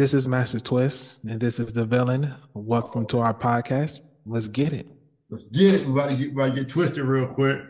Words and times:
This 0.00 0.14
is 0.14 0.26
Master 0.26 0.58
Twist, 0.58 1.22
and 1.24 1.38
this 1.38 1.60
is 1.60 1.74
the 1.74 1.84
villain. 1.84 2.32
Welcome 2.54 3.04
to 3.08 3.18
our 3.18 3.34
podcast. 3.34 4.00
Let's 4.24 4.48
get 4.48 4.72
it. 4.72 4.86
Let's 5.28 5.44
get 5.44 5.74
it. 5.74 5.86
We're 5.86 5.92
about 5.92 6.10
to 6.12 6.16
get, 6.16 6.32
about 6.32 6.54
to 6.54 6.60
get 6.62 6.70
twisted 6.70 7.04
real 7.04 7.26
quick. 7.26 7.60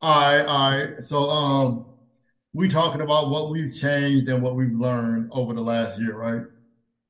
All 0.00 0.18
right, 0.18 0.46
all 0.46 0.70
right. 0.70 0.98
So, 1.00 1.28
um, 1.28 1.84
we 2.54 2.68
talking 2.68 3.02
about 3.02 3.28
what 3.28 3.50
we've 3.50 3.70
changed 3.78 4.30
and 4.30 4.42
what 4.42 4.54
we've 4.54 4.72
learned 4.72 5.28
over 5.30 5.52
the 5.52 5.60
last 5.60 6.00
year, 6.00 6.16
right? 6.16 6.40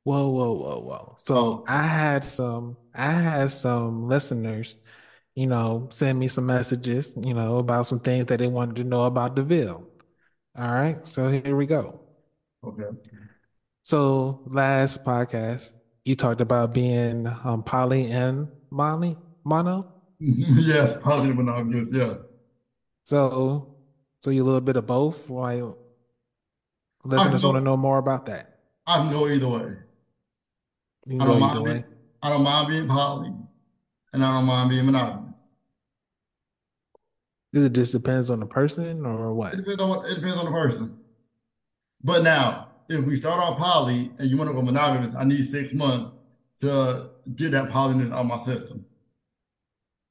Whoa, 0.02 0.28
whoa, 0.28 0.52
whoa, 0.54 0.80
whoa. 0.80 1.14
So 1.18 1.36
Oh, 1.36 1.64
I 1.68 1.84
had 1.84 2.24
some, 2.24 2.76
I 2.92 3.12
had 3.12 3.52
some 3.52 4.08
listeners, 4.08 4.78
you 5.36 5.46
know, 5.46 5.86
send 5.92 6.18
me 6.18 6.26
some 6.26 6.46
messages, 6.46 7.16
you 7.16 7.32
know, 7.32 7.58
about 7.58 7.86
some 7.86 8.00
things 8.00 8.26
that 8.26 8.40
they 8.40 8.48
wanted 8.48 8.74
to 8.74 8.82
know 8.82 9.04
about 9.04 9.36
DeVille. 9.36 9.86
All 10.58 10.72
right, 10.72 11.06
so 11.06 11.28
here 11.28 11.54
we 11.54 11.66
go. 11.66 12.00
okay. 12.64 12.86
So 13.88 14.42
last 14.44 15.02
podcast, 15.02 15.72
you 16.04 16.14
talked 16.14 16.42
about 16.42 16.74
being 16.74 17.26
um, 17.42 17.62
poly 17.62 18.10
and 18.10 18.48
mono, 18.70 19.16
mono. 19.44 19.90
Yes, 20.20 20.98
positive 20.98 21.34
monogamous. 21.34 21.88
Yes. 21.90 22.20
So, 23.04 23.76
so 24.20 24.28
you 24.28 24.42
a 24.42 24.44
little 24.44 24.60
bit 24.60 24.76
of 24.76 24.86
both. 24.86 25.30
Why 25.30 25.62
listeners 27.02 27.42
want 27.42 27.56
to 27.56 27.62
know 27.62 27.78
more 27.78 27.96
about 27.96 28.26
that? 28.26 28.58
I 28.86 28.98
can 28.98 29.10
go 29.10 29.26
either 29.26 29.48
way. 29.48 29.76
You 31.06 31.22
I 31.22 31.24
don't 31.24 31.42
either 31.42 31.54
mind 31.54 31.64
being. 31.64 31.76
way. 31.78 31.84
I 32.22 32.28
don't 32.28 32.42
mind 32.42 32.68
being 32.68 32.88
poly, 32.88 33.32
and 34.12 34.22
I 34.22 34.34
don't 34.34 34.44
mind 34.44 34.68
being 34.68 34.84
monogamous. 34.84 35.32
It 37.54 37.72
just 37.72 37.92
depends 37.92 38.28
on 38.28 38.40
the 38.40 38.46
person 38.46 39.06
or 39.06 39.30
It 39.30 39.34
what? 39.34 39.56
depends 39.56 39.80
on 39.80 39.88
what. 39.88 40.10
It 40.10 40.16
depends 40.16 40.36
on 40.36 40.44
the 40.44 40.50
person. 40.50 40.98
But 42.04 42.22
now, 42.22 42.67
if 42.88 43.04
we 43.04 43.16
start 43.16 43.38
off 43.40 43.58
poly 43.58 44.10
and 44.18 44.30
you 44.30 44.36
want 44.36 44.48
to 44.48 44.54
go 44.54 44.62
monogamous, 44.62 45.14
I 45.14 45.24
need 45.24 45.46
six 45.46 45.72
months 45.74 46.14
to 46.60 47.10
get 47.36 47.52
that 47.52 47.70
polyness 47.70 48.10
out 48.12 48.20
of 48.20 48.26
my 48.26 48.38
system. 48.38 48.84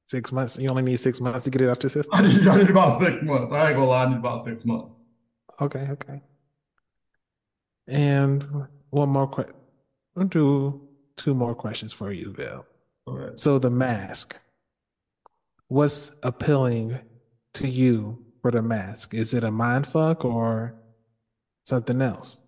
Six 0.06 0.32
months. 0.32 0.56
You 0.58 0.70
only 0.70 0.82
need 0.82 0.98
six 0.98 1.20
months 1.20 1.44
to 1.44 1.50
get 1.50 1.60
it 1.60 1.68
out 1.68 1.82
your 1.82 1.90
I 1.90 1.92
system. 1.92 2.28
need. 2.28 2.48
I 2.48 2.56
need 2.56 2.70
about 2.70 3.00
six 3.00 3.22
months. 3.22 3.52
I 3.52 3.68
ain't 3.68 3.76
gonna 3.76 3.84
lie. 3.90 4.04
I 4.04 4.08
need 4.08 4.18
about 4.18 4.44
six 4.44 4.64
months. 4.64 5.00
Okay, 5.60 5.86
okay. 5.90 6.22
And 7.86 8.66
one 8.90 9.08
more 9.10 9.26
question. 9.26 9.54
I'll 10.16 10.24
do 10.24 10.88
two 11.16 11.34
more 11.34 11.54
questions 11.54 11.92
for 11.92 12.12
you, 12.12 12.32
Bill. 12.32 12.64
So 13.34 13.58
the 13.58 13.70
mask. 13.70 14.38
What's 15.68 16.12
appealing 16.22 16.98
to 17.54 17.68
you 17.68 18.24
for 18.40 18.50
the 18.50 18.62
mask? 18.62 19.12
Is 19.12 19.34
it 19.34 19.44
a 19.44 19.50
mind 19.50 19.86
fuck 19.86 20.24
or 20.24 20.74
something 21.64 22.00
else? 22.00 22.38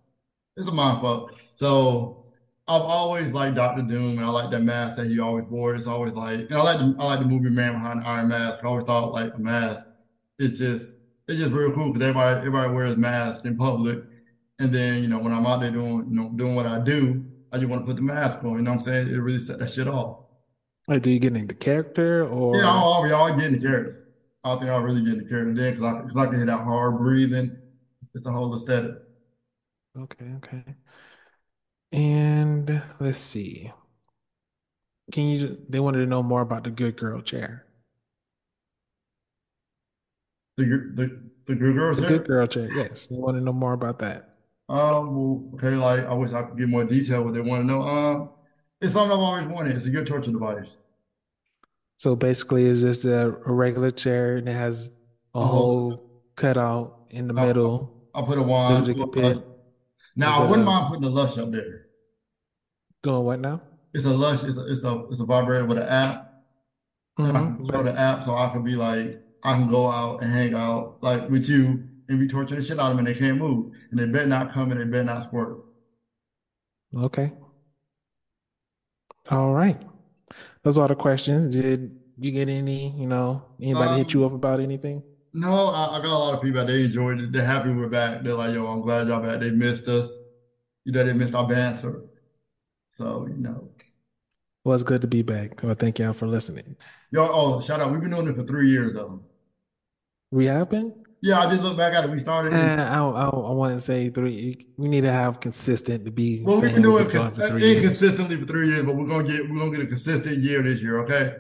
It's 0.57 0.69
a 0.69 0.73
mind 0.73 1.01
fuck. 1.01 1.35
So 1.55 2.25
I've 2.69 2.83
always 2.83 3.33
liked 3.33 3.57
Doctor 3.57 3.83
Doom, 3.83 4.19
and 4.19 4.21
I 4.21 4.29
like 4.29 4.51
that 4.51 4.63
mask 4.63 4.97
that 4.97 5.07
he 5.07 5.19
always 5.19 5.45
wore. 5.47 5.75
It's 5.75 5.87
always 5.87 6.13
like, 6.13 6.41
and 6.41 6.55
I 6.55 6.63
like 6.63 6.79
the 6.79 6.95
I 7.01 7.05
like 7.05 7.19
the 7.19 7.27
movie 7.27 7.51
Man 7.51 7.73
Behind 7.73 8.01
the 8.01 8.07
Iron 8.07 8.29
Mask. 8.29 8.61
I 8.63 8.69
always 8.69 8.85
thought 8.85 9.13
like 9.13 9.35
a 9.35 9.39
mask. 9.41 9.85
It's 10.39 10.59
just 10.59 10.97
it's 11.27 11.41
just 11.41 11.53
real 11.53 11.73
cool 11.73 11.93
because 11.93 12.03
everybody 12.03 12.39
everybody 12.39 12.73
wears 12.73 12.97
masks 12.97 13.45
in 13.45 13.57
public, 13.57 14.05
and 14.61 14.73
then 14.73 15.03
you 15.03 15.09
know 15.09 15.19
when 15.19 15.33
I'm 15.33 15.47
out 15.47 15.61
there 15.61 15.73
doing 15.73 16.07
you 16.09 16.17
know 16.17 16.29
doing 16.37 16.55
what 16.55 16.67
I 16.67 16.79
do, 16.79 17.25
I 17.53 17.59
just 17.59 17.69
want 17.69 17.83
to 17.83 17.87
put 17.87 17.97
the 17.97 18.03
mask 18.03 18.45
on. 18.45 18.53
You 18.53 18.63
know 18.63 18.71
what 18.71 18.79
I'm 18.79 18.83
saying? 18.85 19.09
It 19.09 19.19
really 19.19 19.41
set 19.41 19.59
that 19.59 19.73
shit 19.73 19.89
off. 19.89 20.27
Like, 20.87 21.03
do 21.03 21.11
you 21.11 21.19
get 21.19 21.35
into 21.35 21.55
character 21.55 22.23
Yeah, 22.23 22.29
or 22.31 22.65
I'll, 22.65 23.03
I'll, 23.03 23.15
I'll 23.15 23.37
get 23.37 23.47
in 23.47 23.53
the 23.55 23.61
character. 23.61 24.09
I 24.45 24.55
think 24.57 24.71
I'll 24.71 24.81
really 24.81 25.03
get 25.03 25.15
in 25.15 25.25
the 25.25 25.29
character 25.29 25.55
then 25.55 25.75
because 25.75 25.85
I 25.85 26.21
I 26.21 26.27
can 26.27 26.37
hear 26.37 26.47
that 26.47 26.65
hard 26.65 26.99
breathing. 26.99 27.57
It's 28.15 28.27
a 28.27 28.31
whole 28.31 28.55
aesthetic. 28.55 28.93
Okay, 30.03 30.27
okay. 30.39 30.65
And 31.93 32.83
let's 33.01 33.19
see. 33.19 33.73
Can 35.13 35.25
you 35.25 35.57
they 35.69 35.81
wanted 35.81 35.99
to 35.99 36.07
know 36.07 36.23
more 36.23 36.41
about 36.41 36.65
the 36.65 36.71
good 36.71 36.97
girl 36.97 37.21
chair. 37.21 37.67
The 40.57 40.65
the 40.95 41.21
the 41.47 41.55
good 41.55 41.75
girls 41.75 42.01
The 42.01 42.07
good 42.07 42.27
girl 42.27 42.47
chair, 42.47 42.71
yes. 42.73 43.07
They 43.09 43.17
want 43.17 43.37
to 43.37 43.41
know 43.41 43.53
more 43.53 43.73
about 43.73 43.99
that. 44.01 44.37
Um, 44.69 45.17
well, 45.17 45.51
okay, 45.55 45.75
like 45.75 46.07
I 46.07 46.15
wish 46.15 46.33
I 46.33 46.45
could 46.45 46.57
get 46.59 46.69
more 46.69 46.85
detail 46.85 47.25
what 47.25 47.35
they 47.35 47.41
want 47.41 47.63
to 47.63 47.67
know. 47.67 47.83
Um, 47.83 48.31
it's 48.81 48.93
something 48.93 49.13
I've 49.13 49.19
always 49.19 49.47
wanted. 49.47 49.77
It's 49.77 49.87
a 49.87 49.91
good 49.91 50.07
torture 50.07 50.31
device. 50.31 50.69
So 51.97 52.17
basically 52.17 52.67
it's 52.67 52.81
just 52.81 53.05
a, 53.05 53.37
a 53.47 53.53
regular 53.53 53.91
chair 53.91 54.37
and 54.37 54.49
it 54.49 54.53
has 54.53 54.91
a 55.35 55.45
whole, 55.45 55.91
hole 55.91 56.23
cut 56.37 56.57
out 56.57 57.07
in 57.11 57.29
the 57.29 57.35
I, 57.37 57.47
middle 57.47 58.11
I 58.15 58.23
put 58.23 58.39
a 58.39 58.43
wand, 58.43 58.87
you 58.87 58.95
put 58.95 59.15
a 59.17 59.21
lush. 59.21 59.35
put 59.35 59.45
a 59.45 59.50
Now 60.17 60.39
I 60.43 60.49
wouldn't 60.49 60.61
of 60.61 60.67
mind 60.67 60.87
putting 60.89 61.03
the 61.03 61.11
lush 61.11 61.39
up 61.39 61.51
there. 61.53 61.87
doing 63.03 63.25
what 63.25 63.41
now? 63.41 63.63
It's 63.95 64.05
a 64.05 64.11
lush. 64.11 64.43
It's 64.45 64.57
a 64.59 64.67
it's 64.67 64.85
a 64.85 65.05
it's 65.11 65.21
a 65.21 65.25
vibrator 65.25 65.65
with 65.67 65.79
an 65.79 65.89
app, 65.89 66.33
and 67.19 67.27
I 67.29 67.33
can 67.33 67.43
Mm-hmm. 67.51 67.57
control 67.65 67.83
the 67.85 67.99
app 67.99 68.23
so 68.25 68.35
I 68.35 68.51
can 68.51 68.63
be 68.63 68.75
like 68.77 69.21
I 69.43 69.55
can 69.55 69.69
go 69.69 69.89
out 69.89 70.23
and 70.23 70.33
hang 70.33 70.55
out 70.55 70.99
like 71.03 71.29
with 71.29 71.49
you 71.49 71.85
and 72.09 72.19
be 72.21 72.27
torturing 72.29 72.61
the 72.61 72.67
shit 72.67 72.79
out 72.79 72.91
of 72.91 72.97
them 72.97 73.07
and 73.07 73.15
they 73.15 73.19
can't 73.19 73.39
move 73.39 73.73
and 73.91 73.99
they 74.01 74.07
better 74.07 74.27
not 74.27 74.53
come 74.53 74.71
and 74.73 74.81
they 74.81 74.85
better 74.85 75.05
not 75.05 75.23
squirt. 75.25 75.59
okay. 76.97 77.33
All 79.31 79.53
right. 79.55 79.81
Those 80.63 80.77
are 80.79 80.89
the 80.89 80.95
questions. 80.97 81.55
Did 81.55 81.97
you 82.19 82.33
get 82.33 82.49
any, 82.49 82.91
you 82.99 83.07
know, 83.07 83.43
anybody 83.61 83.99
hit 83.99 84.13
you 84.13 84.25
Um, 84.25 84.31
up 84.31 84.35
about 84.35 84.61
anything? 84.61 85.03
No, 85.33 85.69
I, 85.69 85.99
I 85.99 86.03
got 86.03 86.07
a 86.07 86.19
lot 86.19 86.35
of 86.35 86.43
people 86.43 86.61
that 86.61 86.67
they 86.67 86.85
enjoyed 86.85 87.21
it. 87.21 87.33
They're 87.33 87.45
happy 87.45 87.73
we're 87.73 87.89
back. 87.89 88.23
They're 88.23 88.35
like, 88.35 88.55
yo, 88.55 88.67
I'm 88.67 88.81
glad 88.81 89.09
y'all 89.09 89.23
back. 89.23 89.41
They 89.41 89.51
missed 89.51 89.89
us. 89.89 90.13
You 90.85 90.93
know, 90.93 91.05
they 91.05 91.13
missed 91.13 91.35
our 91.35 91.47
banter. 91.47 92.03
So, 92.97 93.27
you 93.29 93.37
know. 93.37 93.71
Well, 94.65 94.75
it's 94.75 94.85
good 94.85 95.01
to 95.03 95.07
be 95.09 95.23
back. 95.23 95.63
Well, 95.63 95.75
thank 95.75 95.99
y'all 95.99 96.13
for 96.13 96.27
listening. 96.27 96.77
Yo, 97.11 97.27
oh, 97.31 97.61
shout 97.61 97.81
out. 97.81 97.91
We've 97.91 98.01
been 98.01 98.11
doing 98.11 98.29
it 98.29 98.37
for 98.37 98.43
three 98.43 98.69
years 98.69 98.95
though. 98.95 99.23
We 100.31 100.47
have 100.47 100.69
been? 100.69 100.95
Yeah, 101.23 101.41
I 101.41 101.51
just 101.51 101.63
look 101.63 101.77
back 101.77 101.93
at 101.95 102.05
it. 102.05 102.11
We 102.11 102.19
started 102.19 102.53
Uh, 102.53 102.57
in, 102.57 102.81
I, 102.81 102.99
I, 102.99 103.29
I 103.29 103.53
wouldn't 103.53 103.83
say 103.83 104.09
three. 104.11 104.67
We 104.77 104.89
need 104.89 105.03
to 105.03 105.13
have 105.13 105.41
consistent 105.41 106.05
to 106.05 106.11
be 106.11 106.43
well, 106.45 106.61
we've 106.61 106.73
been 106.73 106.83
doing 106.83 107.05
going 107.09 107.17
cons 107.17 107.37
for 107.37 107.49
three 107.49 107.63
years. 107.63 107.83
inconsistently 107.83 108.37
for 108.41 108.47
three 108.47 108.69
years, 108.69 108.85
but 108.85 108.97
we're 108.97 109.07
gonna 109.07 109.29
get 109.29 109.49
we're 109.49 109.59
gonna 109.59 109.71
get 109.71 109.81
a 109.81 109.87
consistent 109.87 110.39
year 110.39 110.63
this 110.63 110.81
year, 110.81 111.01
okay? 111.01 111.37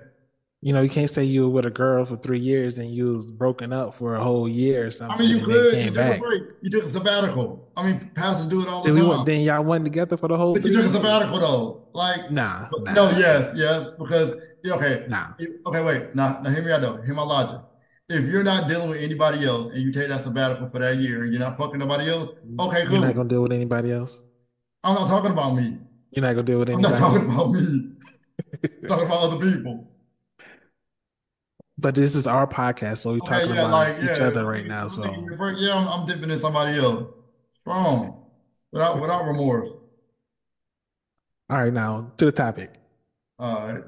You 0.62 0.74
know, 0.74 0.82
you 0.82 0.90
can't 0.90 1.08
say 1.08 1.24
you 1.24 1.44
were 1.44 1.48
with 1.48 1.64
a 1.64 1.70
girl 1.70 2.04
for 2.04 2.16
three 2.16 2.38
years 2.38 2.78
and 2.78 2.94
you 2.94 3.14
was 3.14 3.24
broken 3.24 3.72
up 3.72 3.94
for 3.94 4.16
a 4.16 4.22
whole 4.22 4.46
year 4.46 4.86
or 4.86 4.90
something. 4.90 5.16
I 5.16 5.20
mean, 5.20 5.38
you 5.38 5.42
could. 5.42 5.74
You 5.74 5.90
took 5.90 6.16
a 6.16 6.18
break. 6.18 6.42
You 6.60 6.70
took 6.70 6.84
a 6.84 6.88
sabbatical. 6.88 7.70
I 7.78 7.86
mean, 7.86 8.10
pastors 8.14 8.44
do 8.46 8.60
it 8.60 8.68
all 8.68 8.82
the 8.82 8.92
Then 8.92 9.02
we 9.02 9.08
went, 9.08 9.24
then 9.24 9.40
y'all 9.40 9.64
went 9.64 9.86
together 9.86 10.18
for 10.18 10.28
the 10.28 10.36
whole 10.36 10.52
But 10.52 10.64
you 10.64 10.72
took 10.72 10.80
a 10.80 10.84
years. 10.84 10.94
sabbatical 10.94 11.40
though. 11.40 11.88
Like, 11.94 12.30
Nah, 12.30 12.68
nah, 12.80 12.92
no, 12.92 13.10
yes, 13.12 13.50
yes, 13.54 13.88
because 13.98 14.34
okay, 14.66 15.06
nah. 15.08 15.28
Okay, 15.66 15.82
wait. 15.82 16.14
Now, 16.14 16.40
now 16.42 16.50
hear 16.50 16.62
me 16.62 16.70
out 16.72 16.82
though. 16.82 17.00
Hear 17.00 17.14
my 17.14 17.22
logic. 17.22 17.62
If 18.10 18.26
you're 18.26 18.44
not 18.44 18.68
dealing 18.68 18.90
with 18.90 19.00
anybody 19.00 19.46
else 19.46 19.72
and 19.72 19.82
you 19.82 19.92
take 19.92 20.08
that 20.08 20.22
sabbatical 20.22 20.68
for 20.68 20.78
that 20.80 20.96
year 20.96 21.22
and 21.22 21.32
you're 21.32 21.40
not 21.40 21.56
fucking 21.56 21.78
nobody 21.78 22.10
else, 22.10 22.30
okay, 22.58 22.82
cool. 22.82 22.92
You're 22.92 23.06
not 23.06 23.14
gonna 23.14 23.28
deal 23.30 23.42
with 23.42 23.52
anybody 23.52 23.92
else. 23.92 24.20
I'm 24.84 24.94
not 24.94 25.08
talking 25.08 25.30
about 25.30 25.54
me. 25.54 25.78
You're 26.10 26.22
not 26.22 26.34
gonna 26.34 26.42
deal 26.42 26.58
with 26.58 26.68
anybody. 26.68 26.94
I'm 26.94 27.00
not 27.00 27.12
talking 27.12 27.30
else. 27.30 27.34
about 27.34 27.50
me. 27.52 27.92
I'm 28.82 28.88
talking 28.88 29.06
about 29.06 29.22
other 29.22 29.38
people. 29.38 29.86
But 31.80 31.94
this 31.94 32.14
is 32.14 32.26
our 32.26 32.46
podcast, 32.46 32.98
so 32.98 33.12
we're 33.12 33.20
Okay, 33.22 33.40
talking 33.40 33.54
yeah, 33.54 33.66
about 33.66 33.70
like 33.70 33.96
each 34.02 34.18
yeah, 34.18 34.26
other 34.26 34.44
right 34.44 34.66
now. 34.66 34.86
if 34.86 34.92
we 34.92 34.98
taking 34.98 35.28
So 35.28 35.32
yeah, 35.58 35.74
I'm, 35.74 35.88
I'm 35.88 36.06
dipping 36.06 36.30
in 36.30 36.38
somebody 36.38 36.78
else. 36.78 37.12
Strong. 37.60 38.26
Without 38.72 39.00
without 39.00 39.26
remorse. 39.26 39.70
all 41.50 41.58
right, 41.58 41.72
now 41.72 42.12
to 42.16 42.26
the 42.26 42.32
topic. 42.32 42.74
All 43.38 43.72
right. 43.72 43.84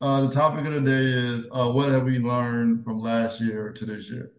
Uh, 0.00 0.22
the 0.22 0.30
topic 0.34 0.66
of 0.66 0.72
the 0.74 0.80
day 0.80 1.02
is 1.02 1.46
uh, 1.52 1.70
what 1.72 1.88
have 1.90 2.04
we 2.04 2.18
learned 2.18 2.84
from 2.84 3.00
last 3.00 3.40
year 3.40 3.72
to 3.72 3.86
this 3.86 4.10
year? 4.10 4.32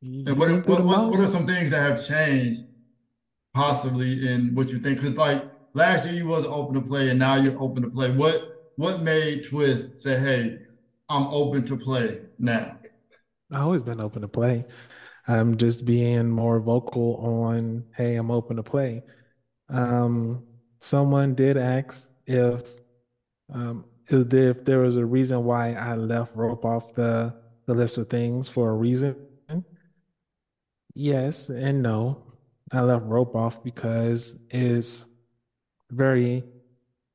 You, 0.00 0.24
And 0.26 0.38
what 0.38 0.48
been 0.48 0.62
through 0.62 0.76
the 0.76 0.82
what 0.82 0.84
what 0.84 1.10
what 1.10 1.20
are 1.20 1.28
some 1.30 1.46
things 1.46 1.70
that 1.70 1.80
have 1.82 2.06
changed 2.06 2.64
possibly 3.54 4.28
in 4.28 4.54
what 4.54 4.70
you 4.70 4.78
think? 4.80 4.98
Because 5.00 5.16
like 5.16 5.44
last 5.74 6.06
year 6.06 6.14
you 6.14 6.26
wasn't 6.28 6.54
open 6.54 6.74
to 6.74 6.82
play 6.88 7.10
and 7.10 7.18
now 7.18 7.36
you're 7.36 7.60
open 7.60 7.82
to 7.82 7.90
play. 7.90 8.10
What 8.10 8.51
what 8.76 9.02
made 9.02 9.44
Twist 9.44 9.98
say, 9.98 10.18
hey, 10.18 10.58
I'm 11.08 11.26
open 11.28 11.64
to 11.66 11.76
play 11.76 12.20
now? 12.38 12.78
I've 13.50 13.62
always 13.62 13.82
been 13.82 14.00
open 14.00 14.22
to 14.22 14.28
play. 14.28 14.64
I'm 15.28 15.56
just 15.56 15.84
being 15.84 16.28
more 16.30 16.58
vocal 16.60 17.16
on, 17.16 17.84
hey, 17.96 18.16
I'm 18.16 18.30
open 18.30 18.56
to 18.56 18.62
play. 18.62 19.02
Um, 19.68 20.44
someone 20.80 21.34
did 21.34 21.56
ask 21.56 22.08
if 22.26 22.62
um 23.52 23.84
if 24.08 24.28
there, 24.28 24.50
if 24.50 24.64
there 24.64 24.80
was 24.80 24.96
a 24.96 25.04
reason 25.04 25.44
why 25.44 25.74
I 25.74 25.94
left 25.94 26.36
rope 26.36 26.64
off 26.64 26.94
the 26.94 27.34
the 27.66 27.74
list 27.74 27.98
of 27.98 28.10
things 28.10 28.48
for 28.48 28.70
a 28.70 28.74
reason. 28.74 29.16
Yes 30.94 31.48
and 31.48 31.82
no. 31.82 32.24
I 32.72 32.80
left 32.80 33.04
rope 33.04 33.34
off 33.34 33.62
because 33.62 34.36
it's 34.50 35.06
very 35.90 36.42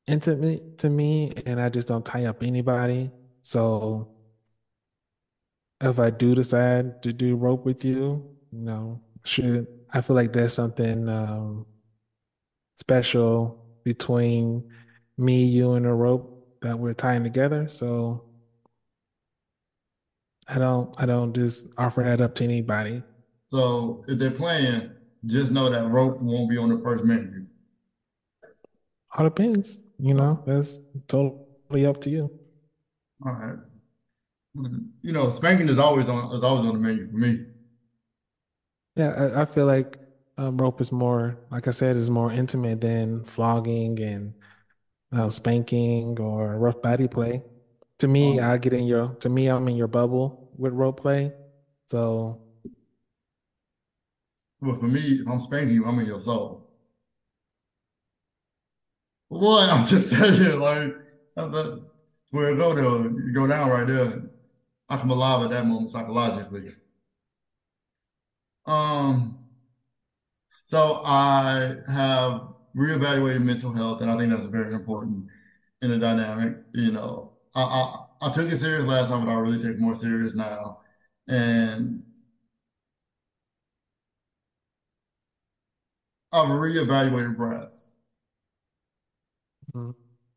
intimate 0.07 0.77
to 0.80 0.89
me 0.89 1.33
and 1.45 1.59
I 1.59 1.69
just 1.69 1.88
don't 1.88 2.06
tie 2.06 2.25
up 2.25 2.42
anybody. 2.42 3.12
So 3.42 4.09
if 5.81 6.00
I 6.00 6.09
do 6.09 6.33
decide 6.33 7.04
to 7.04 7.13
do 7.13 7.36
rope 7.36 7.65
with 7.65 7.86
you, 7.86 8.36
you 8.51 8.59
know, 8.59 9.01
should 9.25 9.68
I 9.94 10.01
feel 10.01 10.15
like 10.15 10.33
there's 10.33 10.54
something 10.54 11.07
um, 11.07 11.65
special 12.80 13.65
between 13.83 14.63
me, 15.18 15.45
you, 15.45 15.74
and 15.74 15.86
a 15.86 15.94
rope 15.94 16.57
that 16.62 16.77
we're 16.77 16.94
tying 16.94 17.24
together. 17.24 17.68
So 17.69 18.24
I 20.48 20.57
don't 20.57 20.94
I 21.00 21.06
don't 21.06 21.33
just 21.33 21.68
offer 21.77 22.03
that 22.03 22.21
up 22.21 22.36
to 22.36 22.44
anybody. 22.44 23.03
So 23.50 24.03
if 24.07 24.19
they're 24.19 24.31
playing, 24.31 24.92
just 25.25 25.51
know 25.51 25.69
that 25.69 25.88
rope 25.89 26.19
won't 26.21 26.50
be 26.50 26.57
on 26.57 26.69
the 26.69 26.80
first 26.83 27.03
menu. 27.03 27.45
All 29.18 29.25
depends, 29.25 29.80
you 29.99 30.13
know, 30.13 30.44
that's 30.45 30.79
totally 31.07 31.85
up 31.85 32.01
to 32.01 32.09
you. 32.09 32.31
All 33.25 33.31
right. 33.33 33.59
You 35.01 35.13
know, 35.13 35.29
spanking 35.31 35.69
is 35.69 35.79
always 35.79 36.09
on 36.09 36.35
is 36.35 36.44
always 36.44 36.67
on 36.67 36.73
the 36.73 36.79
menu 36.79 37.07
for 37.07 37.17
me. 37.17 37.45
Yeah, 38.95 39.09
I, 39.35 39.41
I 39.44 39.45
feel 39.45 39.65
like 39.65 39.97
um, 40.38 40.57
rope 40.57 40.81
is 40.81 40.91
more, 40.91 41.38
like 41.51 41.67
I 41.67 41.71
said, 41.71 41.95
is 41.95 42.09
more 42.09 42.31
intimate 42.31 42.81
than 42.81 43.23
flogging 43.25 43.99
and 44.01 44.33
uh, 45.13 45.29
spanking 45.29 46.19
or 46.19 46.57
rough 46.57 46.81
body 46.81 47.07
play. 47.07 47.43
To 48.00 48.07
me, 48.07 48.39
I 48.39 48.57
Um, 48.57 48.59
get 48.59 48.73
in 48.73 48.85
your, 48.85 49.15
to 49.21 49.29
me, 49.29 49.47
I'm 49.50 49.67
in 49.67 49.75
your 49.77 49.88
bubble 49.88 50.51
with 50.57 50.73
rope 50.73 51.01
play. 51.01 51.33
So, 51.88 52.41
but 54.61 54.79
for 54.79 54.85
me, 54.88 55.00
if 55.21 55.27
I'm 55.27 55.41
spanking 55.41 55.73
you, 55.73 55.85
I'm 55.85 55.97
in 56.00 56.05
your 56.05 56.21
soul. 56.21 56.66
What? 59.29 59.69
I'm 59.69 59.85
just 59.85 60.09
saying, 60.12 60.59
like 60.59 60.94
where 62.31 62.56
go 62.56 62.75
to 62.75 63.15
you 63.25 63.33
go 63.33 63.47
down 63.47 63.69
right 63.69 63.88
there. 63.88 64.24
I 64.89 64.97
come 64.97 65.12
alive 65.12 65.44
at 65.45 65.50
that 65.51 65.65
moment 65.65 65.91
psychologically. 65.91 66.74
Um, 68.68 69.47
so 70.63 71.01
I 71.06 71.75
have 71.88 72.41
reevaluated 72.75 73.44
mental 73.44 73.71
health, 73.74 74.01
and 74.01 74.12
I 74.12 74.18
think 74.18 74.31
that's 74.31 74.45
very 74.45 74.74
important 74.74 75.27
in 75.81 75.91
the 75.91 75.97
dynamic. 75.97 76.57
You 76.74 76.91
know, 76.91 77.33
I, 77.56 77.62
I 77.63 78.27
I 78.29 78.33
took 78.33 78.51
it 78.51 78.57
serious 78.57 78.85
last 78.85 79.09
time, 79.09 79.25
but 79.25 79.31
I 79.31 79.35
really 79.39 79.63
take 79.63 79.79
more 79.79 79.95
serious 79.95 80.35
now. 80.35 80.81
And 81.27 82.03
I've 86.31 86.47
reevaluated 86.47 87.35
brats. 87.35 87.76
Mm. 89.77 89.95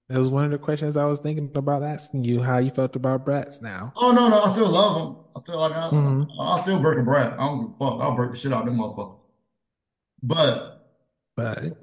that 0.09 0.19
was 0.19 0.29
one 0.29 0.45
of 0.45 0.51
the 0.51 0.59
questions 0.59 0.97
I 0.97 1.05
was 1.05 1.21
thinking 1.21 1.51
about 1.55 1.83
asking 1.83 2.25
you, 2.25 2.43
how 2.43 2.59
you 2.59 2.71
felt 2.71 2.97
about 2.97 3.25
brats 3.25 3.61
now. 3.63 3.93
Oh 3.97 4.13
no, 4.13 4.29
no, 4.29 4.43
I 4.43 4.53
still 4.53 4.69
love 4.69 4.95
them. 4.97 5.25
I 5.37 5.41
still 5.41 5.59
like 5.59 5.73
I, 5.73 5.89
hmm 5.89 6.23
I 6.41 6.61
still 6.63 6.81
break 6.81 6.99
a 6.99 7.03
brat. 7.03 7.35
I 7.35 7.47
don't 7.47 7.61
give 7.61 7.71
a 7.71 7.79
fuck. 7.79 8.01
I'll 8.01 8.17
break 8.17 8.31
the 8.33 8.37
shit 8.37 8.53
out 8.53 8.63
of 8.63 8.67
them 8.67 8.79
motherfuckers. 8.79 9.19
But 10.23 10.81
But 11.37 11.79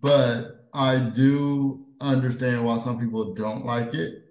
but 0.00 0.68
I 0.72 0.98
do 0.98 1.86
understand 2.00 2.64
why 2.64 2.78
some 2.78 2.98
people 2.98 3.34
don't 3.34 3.64
like 3.64 3.94
it. 3.94 4.24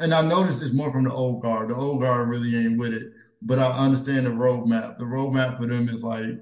And 0.00 0.14
I 0.14 0.22
noticed 0.22 0.62
it's 0.62 0.74
more 0.74 0.92
from 0.92 1.04
the 1.04 1.12
old 1.12 1.42
guard. 1.42 1.70
The 1.70 1.74
old 1.74 2.02
guard 2.02 2.28
really 2.28 2.56
ain't 2.56 2.78
with 2.78 2.92
it. 2.92 3.12
But 3.42 3.58
I 3.58 3.70
understand 3.70 4.26
the 4.26 4.30
roadmap. 4.30 4.98
The 4.98 5.04
roadmap 5.04 5.58
for 5.58 5.66
them 5.66 5.88
is 5.88 6.02
like 6.02 6.38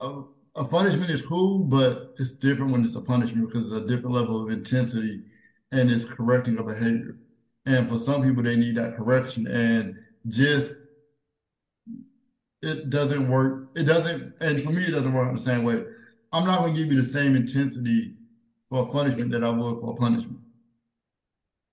a, 0.00 0.22
a 0.56 0.64
punishment 0.64 1.10
is 1.10 1.22
cool, 1.22 1.58
but 1.58 2.14
it's 2.18 2.32
different 2.32 2.72
when 2.72 2.84
it's 2.84 2.94
a 2.94 3.00
punishment 3.00 3.46
because 3.46 3.66
it's 3.66 3.84
a 3.84 3.86
different 3.86 4.14
level 4.14 4.42
of 4.42 4.50
intensity 4.50 5.22
and 5.70 5.90
it's 5.90 6.06
correcting 6.06 6.58
a 6.58 6.62
behavior. 6.62 7.18
And 7.66 7.88
for 7.88 7.98
some 7.98 8.22
people, 8.22 8.42
they 8.42 8.56
need 8.56 8.76
that 8.76 8.96
correction. 8.96 9.46
And 9.46 9.96
just 10.28 10.76
it 12.62 12.88
doesn't 12.90 13.28
work. 13.28 13.70
It 13.76 13.84
doesn't, 13.84 14.34
and 14.40 14.60
for 14.62 14.70
me, 14.70 14.84
it 14.84 14.92
doesn't 14.92 15.12
work 15.12 15.32
the 15.34 15.40
same 15.40 15.62
way. 15.62 15.84
I'm 16.32 16.46
not 16.46 16.60
going 16.60 16.74
to 16.74 16.80
give 16.80 16.90
you 16.90 17.00
the 17.00 17.08
same 17.08 17.36
intensity 17.36 18.14
for 18.70 18.82
a 18.82 18.86
punishment 18.86 19.30
that 19.32 19.44
I 19.44 19.50
would 19.50 19.80
for 19.80 19.92
a 19.92 19.96
punishment. 19.96 20.40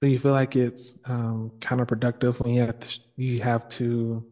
do 0.01 0.07
you 0.09 0.19
feel 0.19 0.33
like 0.33 0.55
it's 0.55 0.97
um, 1.05 1.51
counterproductive 1.59 2.43
when 2.43 2.53
you 2.53 2.61
have 2.61 2.79
to, 2.79 2.99
you 3.15 3.39
have 3.41 3.67
to 3.69 4.25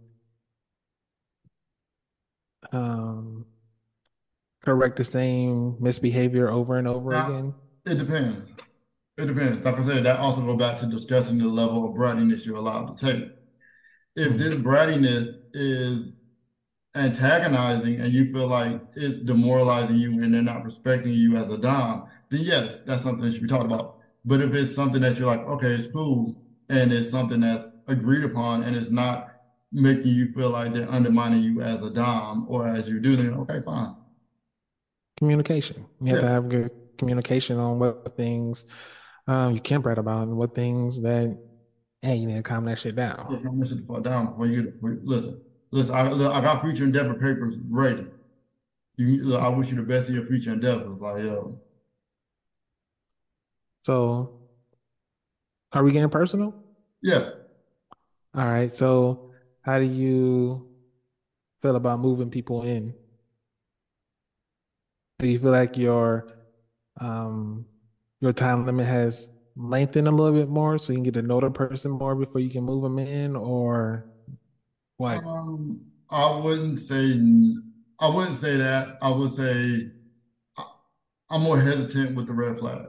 um, 2.71 3.45
correct 4.63 4.97
the 4.97 5.03
same 5.03 5.77
misbehavior 5.79 6.49
over 6.49 6.77
and 6.77 6.87
over 6.87 7.11
Now, 7.11 7.27
again? 7.29 7.53
it 7.85 7.95
depends. 7.95 8.51
It 9.17 9.25
depends. 9.25 9.63
Like 9.65 9.79
I 9.79 9.83
said, 9.83 10.03
that 10.05 10.19
also 10.19 10.41
goes 10.41 10.57
back 10.57 10.79
to 10.79 10.85
discussing 10.87 11.37
the 11.37 11.47
level 11.47 11.85
of 11.85 11.95
brattiness 11.95 12.45
you're 12.45 12.55
allowed 12.55 12.95
to 12.95 13.05
take. 13.13 13.29
If 14.15 14.37
this 14.37 14.55
brattiness 14.55 15.35
is 15.53 16.11
antagonizing 16.95 18.01
and 18.01 18.11
you 18.11 18.31
feel 18.31 18.47
like 18.47 18.81
it's 18.95 19.21
demoralizing 19.21 19.95
you 19.97 20.23
and 20.23 20.33
they're 20.33 20.41
not 20.41 20.65
respecting 20.65 21.13
you 21.13 21.37
as 21.37 21.47
a 21.51 21.57
dom, 21.57 22.07
then 22.29 22.41
yes, 22.41 22.77
that's 22.85 23.03
something 23.03 23.23
that 23.25 23.33
should 23.33 23.43
be 23.43 23.47
talked 23.47 23.65
about. 23.65 23.97
But 24.25 24.41
if 24.41 24.53
it's 24.53 24.75
something 24.75 25.01
that 25.01 25.17
you're 25.17 25.27
like, 25.27 25.41
okay, 25.47 25.71
it's 25.71 25.91
cool, 25.91 26.35
and 26.69 26.91
it's 26.93 27.09
something 27.09 27.39
that's 27.41 27.69
agreed 27.87 28.23
upon 28.23 28.63
and 28.63 28.75
it's 28.75 28.91
not 28.91 29.27
making 29.71 30.07
you 30.11 30.31
feel 30.33 30.49
like 30.49 30.73
they're 30.73 30.89
undermining 30.89 31.41
you 31.41 31.61
as 31.61 31.81
a 31.81 31.89
dom 31.89 32.45
or 32.49 32.67
as 32.67 32.87
you 32.89 32.99
do, 32.99 33.15
then 33.15 33.33
okay, 33.33 33.61
fine. 33.65 33.95
Communication. 35.21 35.85
You 36.01 36.15
have 36.15 36.21
to 36.21 36.27
have 36.27 36.49
good 36.49 36.71
communication 36.97 37.59
on 37.59 37.77
what 37.77 38.17
things 38.17 38.65
um, 39.27 39.53
you 39.53 39.59
can't 39.59 39.85
write 39.85 39.99
about 39.99 40.23
and 40.23 40.35
what 40.35 40.55
things 40.55 40.99
that, 41.03 41.37
hey, 42.01 42.15
you 42.15 42.25
need 42.25 42.37
to 42.37 42.41
calm 42.41 42.65
that 42.65 42.79
shit 42.79 42.95
down. 42.95 43.27
Yeah, 43.29 43.37
I'm 43.37 43.61
gonna 43.61 43.75
the 43.75 43.83
fuck 43.83 44.01
down 44.01 44.31
before 44.31 44.47
you 44.47 44.73
listen. 45.03 45.39
Listen, 45.69 45.93
I, 45.93 46.09
I 46.09 46.41
got 46.41 46.63
future 46.63 46.85
endeavor 46.85 47.13
papers 47.13 47.59
ready. 47.69 48.07
You, 48.97 49.23
look, 49.23 49.43
I 49.43 49.49
wish 49.49 49.69
you 49.69 49.75
the 49.75 49.83
best 49.83 50.09
of 50.09 50.15
your 50.15 50.25
future 50.25 50.53
endeavors. 50.53 50.97
Like, 50.97 51.21
yo, 51.21 51.61
So, 53.81 54.39
are 55.71 55.83
we 55.83 55.91
getting 55.91 56.09
personal? 56.09 56.55
yeah. 57.03 57.29
All 58.33 58.43
right. 58.45 58.75
So, 58.75 59.33
how 59.61 59.77
do 59.77 59.85
you 59.85 60.67
feel 61.61 61.75
about 61.75 61.99
moving 61.99 62.31
people 62.31 62.63
in? 62.63 62.95
Do 65.21 65.27
you 65.27 65.37
feel 65.37 65.51
like 65.51 65.77
your 65.77 66.33
um 66.99 67.67
your 68.21 68.33
time 68.33 68.65
limit 68.65 68.87
has 68.87 69.29
lengthened 69.55 70.07
a 70.07 70.11
little 70.11 70.33
bit 70.33 70.49
more 70.49 70.79
so 70.79 70.93
you 70.93 70.97
can 70.97 71.03
get 71.03 71.13
to 71.13 71.21
know 71.21 71.39
the 71.39 71.51
person 71.51 71.91
more 71.91 72.15
before 72.15 72.41
you 72.41 72.49
can 72.49 72.63
move 72.63 72.81
them 72.81 72.97
in, 72.97 73.35
or 73.35 74.09
what? 74.97 75.23
Um, 75.23 75.81
I 76.09 76.35
wouldn't 76.37 76.79
say 76.79 77.21
I 77.99 78.09
wouldn't 78.09 78.37
say 78.37 78.57
that. 78.57 78.97
I 78.99 79.11
would 79.11 79.31
say 79.31 79.91
I, 80.57 80.65
I'm 81.29 81.41
more 81.43 81.59
hesitant 81.59 82.15
with 82.15 82.25
the 82.25 82.33
red 82.33 82.57
flags. 82.57 82.87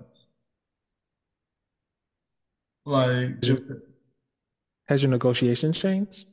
Like, 2.87 3.45
Has 3.45 3.49
your, 3.49 3.59
has 4.87 5.03
your 5.03 5.11
negotiations 5.11 5.79
changed? 5.79 6.27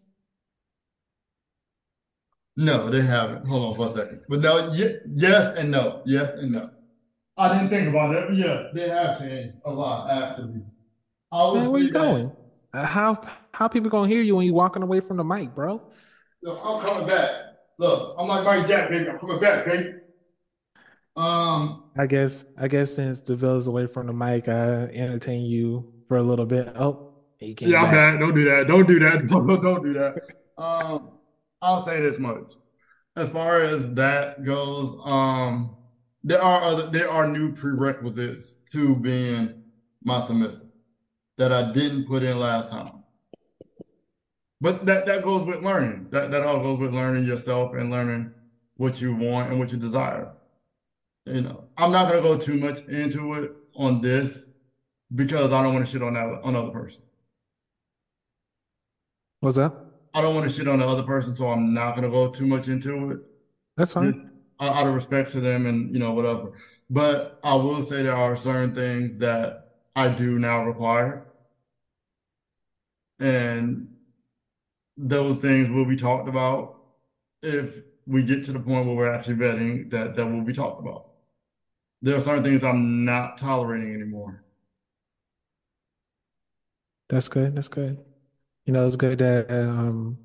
No, 2.57 2.89
they 2.89 3.01
haven't. 3.01 3.45
Hold 3.47 3.71
on 3.71 3.75
for 3.75 3.87
a 3.87 4.03
second. 4.03 4.21
But 4.27 4.41
no, 4.41 4.69
y 4.69 4.95
yes 5.13 5.55
and 5.57 5.71
no. 5.71 6.01
Yes 6.05 6.33
and 6.33 6.51
no. 6.51 6.69
I 7.37 7.53
didn't 7.53 7.69
think 7.69 7.87
about 7.87 8.15
it. 8.15 8.33
Yes, 8.33 8.65
they 8.73 8.89
have 8.89 9.19
changed 9.19 9.55
a 9.65 9.71
lot, 9.71 10.09
actually. 10.11 10.61
I 11.31 11.53
Man, 11.53 11.71
where 11.71 11.81
say 11.81 11.87
you 11.87 11.91
going? 11.91 12.31
Uh, 12.73 12.85
How 12.85 13.21
how 13.53 13.67
people 13.67 13.89
gonna 13.89 14.07
hear 14.07 14.21
you 14.21 14.35
when 14.35 14.45
you 14.45 14.53
walking 14.53 14.83
away 14.83 14.99
from 14.99 15.17
the 15.17 15.23
mic, 15.23 15.55
bro? 15.55 15.81
Look, 16.43 16.59
I'm 16.63 16.85
coming 16.85 17.07
back. 17.07 17.31
Look, 17.77 18.15
I'm 18.17 18.27
like 18.27 18.43
Mike 18.45 18.67
Jack, 18.67 18.89
baby. 18.89 19.09
I'm 19.09 19.17
coming 19.19 19.39
back, 19.39 19.65
baby. 19.65 19.93
Um, 21.15 21.83
I 21.97 22.05
guess 22.07 22.45
I 22.57 22.67
guess 22.67 22.93
since 22.93 23.21
the 23.21 23.33
is 23.55 23.67
away 23.67 23.87
from 23.87 24.07
the 24.07 24.13
mic, 24.13 24.47
I 24.47 24.85
entertain 24.93 25.45
you 25.45 25.93
for 26.07 26.17
a 26.17 26.23
little 26.23 26.45
bit. 26.45 26.69
Oh, 26.75 27.13
he 27.37 27.53
came 27.53 27.69
yeah, 27.69 27.79
I'm 27.83 27.91
back. 27.91 28.13
back. 28.13 28.19
Don't 28.19 28.35
do 28.35 28.45
that. 28.45 28.67
Don't 28.67 28.87
do 28.87 28.99
that. 28.99 29.27
Don't, 29.27 29.47
don't 29.61 29.83
do 29.83 29.93
that. 29.93 30.15
Um, 30.57 31.18
I'll 31.61 31.85
say 31.85 32.01
this 32.01 32.19
much. 32.19 32.53
As 33.15 33.29
far 33.29 33.61
as 33.61 33.93
that 33.95 34.43
goes, 34.43 34.95
um, 35.03 35.75
there 36.23 36.41
are 36.41 36.61
other 36.63 36.87
there 36.87 37.09
are 37.09 37.27
new 37.27 37.53
prerequisites 37.53 38.55
to 38.71 38.95
being 38.95 39.63
my 40.03 40.25
that 41.37 41.51
I 41.51 41.71
didn't 41.71 42.05
put 42.05 42.23
in 42.23 42.39
last 42.39 42.71
time. 42.71 43.03
But 44.61 44.85
that 44.85 45.05
that 45.05 45.23
goes 45.23 45.45
with 45.45 45.63
learning. 45.63 46.07
That 46.11 46.31
that 46.31 46.45
all 46.45 46.61
goes 46.61 46.79
with 46.79 46.93
learning 46.93 47.25
yourself 47.25 47.73
and 47.75 47.89
learning 47.89 48.33
what 48.75 49.01
you 49.01 49.15
want 49.15 49.49
and 49.49 49.59
what 49.59 49.71
you 49.71 49.77
desire. 49.77 50.31
You 51.25 51.41
know, 51.41 51.65
I'm 51.77 51.91
not 51.91 52.09
gonna 52.09 52.21
go 52.21 52.37
too 52.37 52.55
much 52.55 52.79
into 52.87 53.33
it 53.33 53.51
on 53.75 54.01
this 54.01 54.53
because 55.15 55.51
I 55.51 55.63
don't 55.63 55.73
want 55.73 55.85
to 55.85 55.91
shit 55.91 56.03
on 56.03 56.13
that 56.13 56.41
on 56.43 56.53
the 56.53 56.61
other 56.61 56.71
person. 56.71 57.01
What's 59.39 59.57
up? 59.57 59.88
I 60.13 60.21
don't 60.21 60.35
want 60.35 60.49
to 60.49 60.53
shit 60.55 60.67
on 60.67 60.79
the 60.79 60.87
other 60.87 61.03
person, 61.03 61.33
so 61.33 61.47
I'm 61.47 61.73
not 61.73 61.95
gonna 61.95 62.09
go 62.09 62.29
too 62.29 62.47
much 62.47 62.67
into 62.67 63.11
it. 63.11 63.19
That's 63.77 63.93
fine. 63.93 64.13
Just 64.13 64.25
out 64.59 64.75
out 64.75 64.87
of 64.87 64.95
respect 64.95 65.31
to 65.31 65.39
them 65.39 65.65
and 65.65 65.93
you 65.93 65.99
know 65.99 66.13
whatever. 66.13 66.53
But 66.89 67.39
I 67.43 67.55
will 67.55 67.83
say 67.83 68.01
there 68.01 68.15
are 68.15 68.35
certain 68.35 68.73
things 68.73 69.17
that 69.19 69.75
I 69.95 70.09
do 70.09 70.39
now 70.39 70.65
require, 70.65 71.27
and 73.19 73.87
those 74.97 75.37
things 75.41 75.69
will 75.69 75.85
be 75.85 75.95
talked 75.95 76.27
about 76.27 76.81
if 77.41 77.83
we 78.05 78.23
get 78.23 78.43
to 78.45 78.51
the 78.51 78.59
point 78.59 78.87
where 78.87 78.95
we're 78.95 79.13
actually 79.13 79.35
vetting 79.35 79.89
that 79.91 80.15
that 80.15 80.25
will 80.25 80.41
be 80.41 80.53
talked 80.53 80.81
about. 80.81 81.05
There 82.01 82.17
are 82.17 82.21
certain 82.21 82.43
things 82.43 82.63
I'm 82.63 83.05
not 83.05 83.37
tolerating 83.37 83.93
anymore. 83.93 84.43
That's 87.09 87.27
good. 87.27 87.55
That's 87.55 87.67
good. 87.67 88.03
You 88.69 88.73
know, 88.73 88.85
it's 88.85 88.95
good 88.97 89.17
to 89.17 89.51
um, 89.51 90.19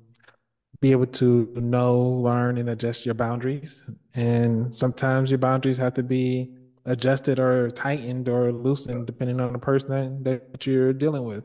be 0.79 0.91
able 0.91 1.07
to 1.07 1.51
know, 1.55 1.99
learn, 1.99 2.59
and 2.59 2.69
adjust 2.69 3.03
your 3.03 3.15
boundaries. 3.15 3.81
And 4.13 4.75
sometimes 4.75 5.31
your 5.31 5.39
boundaries 5.39 5.77
have 5.77 5.95
to 5.95 6.03
be 6.03 6.53
adjusted 6.85 7.39
or 7.39 7.71
tightened 7.71 8.29
or 8.29 8.51
loosened 8.51 9.07
depending 9.07 9.39
on 9.39 9.53
the 9.53 9.57
person 9.57 10.21
that, 10.25 10.51
that 10.51 10.67
you're 10.67 10.93
dealing 10.93 11.23
with. 11.23 11.43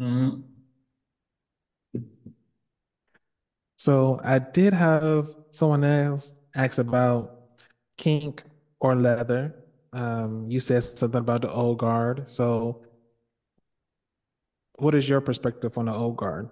Mhm. 0.00 0.44
So 3.76 4.18
I 4.24 4.38
did 4.38 4.72
have 4.72 5.28
someone 5.50 5.84
else 5.84 6.32
ask 6.56 6.78
about 6.78 7.32
kink 7.98 8.44
or 8.80 8.96
leather. 8.96 9.56
Um, 9.92 10.46
you 10.48 10.58
said 10.58 10.84
something 10.84 11.20
about 11.20 11.42
the 11.42 11.52
old 11.52 11.80
guard. 11.80 12.30
So 12.30 12.80
what 14.80 14.94
is 14.94 15.08
your 15.08 15.20
perspective 15.20 15.76
on 15.78 15.86
the 15.86 15.94
old 15.94 16.16
guard? 16.16 16.48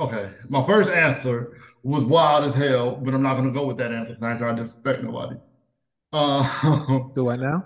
Okay, 0.00 0.30
my 0.48 0.66
first 0.66 0.90
answer 0.90 1.58
was 1.82 2.04
wild 2.04 2.44
as 2.44 2.54
hell, 2.54 2.96
but 2.96 3.14
I'm 3.14 3.22
not 3.22 3.36
gonna 3.36 3.52
go 3.52 3.66
with 3.66 3.78
that 3.78 3.92
answer 3.92 4.10
because 4.10 4.22
I 4.22 4.30
ain't 4.30 4.40
trying 4.40 4.56
to 4.56 4.62
disrespect 4.62 5.02
nobody. 5.02 5.36
Uh, 6.12 6.98
Do 7.14 7.24
what 7.24 7.40
now? 7.40 7.64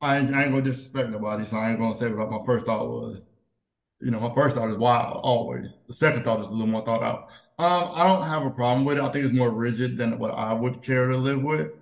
I 0.00 0.18
ain't, 0.18 0.34
I 0.34 0.44
ain't 0.44 0.52
gonna 0.52 0.62
disrespect 0.62 1.10
nobody, 1.10 1.44
so 1.46 1.56
I 1.56 1.70
ain't 1.70 1.78
gonna 1.78 1.94
say 1.94 2.10
what 2.10 2.30
my 2.30 2.44
first 2.44 2.66
thought 2.66 2.86
was. 2.88 3.24
You 4.00 4.10
know, 4.10 4.20
my 4.20 4.34
first 4.34 4.54
thought 4.54 4.70
is 4.70 4.76
wild, 4.76 5.20
always. 5.22 5.80
The 5.88 5.94
second 5.94 6.24
thought 6.24 6.40
is 6.40 6.48
a 6.48 6.50
little 6.50 6.66
more 6.66 6.84
thought 6.84 7.02
out. 7.02 7.28
Um, 7.58 7.90
I 7.94 8.06
don't 8.06 8.22
have 8.22 8.44
a 8.46 8.50
problem 8.50 8.84
with 8.84 8.98
it. 8.98 9.02
I 9.02 9.10
think 9.10 9.24
it's 9.24 9.34
more 9.34 9.50
rigid 9.50 9.96
than 9.96 10.18
what 10.18 10.30
I 10.30 10.52
would 10.52 10.82
care 10.82 11.08
to 11.08 11.16
live 11.16 11.42
with. 11.42 11.72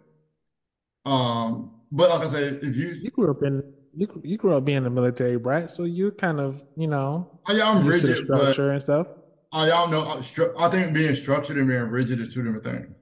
Um, 1.04 1.72
but 1.92 2.10
like 2.10 2.28
I 2.28 2.32
said, 2.32 2.60
if 2.62 2.76
you, 2.76 2.88
You 3.02 3.10
grew 3.10 3.30
up 3.30 3.42
in 3.42 3.62
you 3.96 4.20
you 4.22 4.36
grew 4.36 4.54
up 4.54 4.64
being 4.64 4.84
a 4.84 4.90
military 4.90 5.36
brat, 5.38 5.70
so 5.70 5.84
you're 5.84 6.10
kind 6.10 6.38
of, 6.38 6.62
you 6.76 6.86
know, 6.86 7.40
oh, 7.48 7.56
I, 7.56 7.60
I'm 7.62 7.84
used 7.84 8.02
to 8.02 8.06
the 8.08 8.12
rigid, 8.12 8.28
but 8.28 8.38
structure 8.38 8.70
and 8.70 8.82
stuff. 8.82 9.06
Oh, 9.52 9.60
I 9.60 9.68
y'all 9.68 9.88
know, 9.88 10.04
stru- 10.18 10.54
I 10.58 10.68
think 10.68 10.92
being 10.94 11.14
structured 11.14 11.56
and 11.56 11.66
being 11.66 11.88
rigid 11.88 12.20
is 12.20 12.34
two 12.34 12.42
different 12.42 12.64
things. 12.64 12.94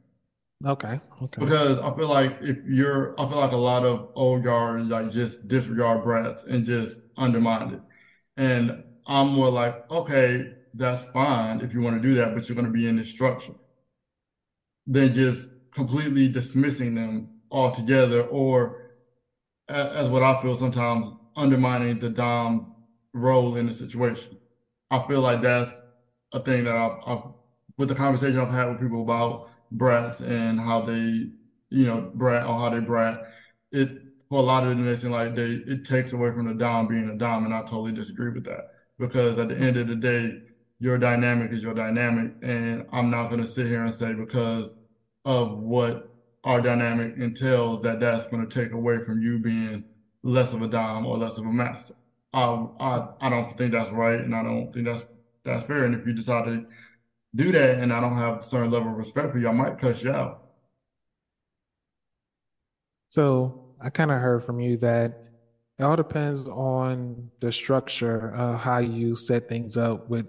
Okay, 0.65 1.01
okay. 1.23 1.41
Because 1.45 1.79
I 1.79 1.91
feel 1.95 2.09
like 2.09 2.39
if 2.41 2.59
you're, 2.67 3.19
I 3.21 3.29
feel 3.29 3.39
like 3.39 3.53
a 3.53 3.57
lot 3.57 3.85
of 3.85 4.11
old 4.15 4.45
guards 4.45 4.89
like 4.89 5.11
just 5.11 5.47
disregard 5.49 6.05
brats 6.05 6.45
and 6.45 6.65
just 6.65 7.03
undermine 7.17 7.75
it. 7.75 7.81
And 8.37 8.85
I'm 9.07 9.29
more 9.29 9.51
like, 9.51 9.91
okay, 9.91 10.53
that's 10.73 11.05
fine 11.11 11.61
if 11.61 11.75
you 11.75 11.83
want 11.83 12.01
to 12.01 12.09
do 12.09 12.15
that, 12.15 12.35
but 12.35 12.49
you're 12.49 12.57
going 12.57 12.67
to 12.67 12.73
be 12.73 12.89
in 12.89 12.97
this 12.97 13.11
structure. 13.11 13.55
Than 14.87 15.13
just 15.13 15.49
completely 15.71 16.29
dismissing 16.29 16.95
them 16.95 17.41
altogether, 17.51 18.23
or 18.23 18.84
as 19.69 20.09
what 20.09 20.23
I 20.23 20.41
feel 20.43 20.57
sometimes 20.57 21.13
undermining 21.37 21.99
the 21.99 22.11
Dom's 22.11 22.71
role 23.13 23.57
in 23.57 23.67
the 23.67 23.73
situation. 23.73 24.37
I 24.91 25.07
feel 25.09 25.21
like 25.21 25.41
that's 25.41 25.81
a 26.33 26.41
thing 26.41 26.65
that 26.65 26.77
I've, 26.77 26.99
I've 27.07 27.23
with 27.77 27.89
the 27.89 27.95
conversation 27.95 28.39
I've 28.39 28.51
had 28.51 28.69
with 28.69 28.81
people 28.81 29.03
about 29.03 29.51
brats 29.73 30.21
and 30.21 30.61
how 30.61 30.83
they, 30.83 31.29
you 31.71 31.87
know, 31.87 32.13
brat 32.15 32.47
or 32.47 32.59
how 32.59 32.71
they 32.71 32.81
brat, 32.81 33.21
it 33.73 33.91
for 34.29 34.39
a 34.39 34.43
lot 34.43 34.65
of 34.65 34.85
they 34.85 34.97
seem 34.97 35.11
like 35.11 35.35
they 35.35 35.63
it 35.67 35.85
takes 35.85 36.13
away 36.13 36.31
from 36.33 36.47
the 36.47 36.55
dom 36.55 36.87
being 36.87 37.11
a 37.11 37.17
dom, 37.17 37.45
and 37.45 37.55
I 37.55 37.61
totally 37.61 37.93
disagree 37.93 38.31
with 38.31 38.45
that 38.45 38.71
because 38.99 39.39
at 39.39 39.49
the 39.49 39.59
end 39.59 39.77
of 39.77 39.89
the 39.89 39.97
day, 39.97 40.41
your 40.79 40.99
dynamic 40.99 41.53
is 41.53 41.63
your 41.63 41.75
dynamic, 41.75 42.33
and 42.43 42.87
I'm 42.93 43.11
not 43.11 43.29
going 43.29 43.41
to 43.41 43.47
sit 43.47 43.67
here 43.67 43.85
and 43.85 43.95
say 43.95 44.13
because 44.13 44.73
of 45.25 45.59
what 45.59 46.14
our 46.45 46.61
dynamic 46.61 47.17
entails 47.17 47.83
that 47.83 48.01
that's 48.01 48.27
going 48.27 48.47
to 48.47 48.63
take 48.63 48.73
away 48.73 49.03
from 49.03 49.21
you 49.21 49.39
being 49.39 49.85
less 50.23 50.53
of 50.53 50.63
a 50.63 50.69
dom 50.69 51.07
or 51.07 51.19
less 51.19 51.39
of 51.39 51.47
a 51.47 51.53
master. 51.53 51.95
I 52.33 52.67
I 52.81 53.09
I 53.21 53.29
don't 53.31 53.57
think 53.57 53.73
that's 53.73 53.91
right, 53.91 54.21
and 54.21 54.35
I 54.35 54.43
don't 54.43 54.73
think 54.73 54.87
that's 54.87 55.05
that's 55.45 55.67
fair. 55.67 55.85
And 55.85 55.95
if 55.95 56.07
you 56.07 56.13
decide 56.13 56.45
to 56.47 56.67
do 57.35 57.53
that 57.53 57.81
and 57.81 57.93
I 57.93 58.01
don't 58.01 58.17
have 58.17 58.39
a 58.39 58.43
certain 58.43 58.71
level 58.71 58.91
of 58.91 58.97
respect 58.97 59.33
for 59.33 59.39
you, 59.39 59.49
I 59.49 59.53
might 59.53 59.79
cut 59.79 60.03
you 60.03 60.13
out. 60.13 60.45
So 63.09 63.75
I 63.81 63.91
kind 63.91 64.11
of 64.11 64.21
heard 64.21 64.45
from 64.45 64.61
you 64.61 64.77
that 64.79 65.25
it 65.79 65.83
all 65.83 65.97
depends 65.97 66.49
on 66.49 67.31
the 67.41 67.53
structure, 67.53 68.33
uh, 68.35 68.57
how 68.57 68.79
you 68.79 69.17
set 69.17 69.49
things 69.49 69.77
up 69.77 70.09
with, 70.09 70.27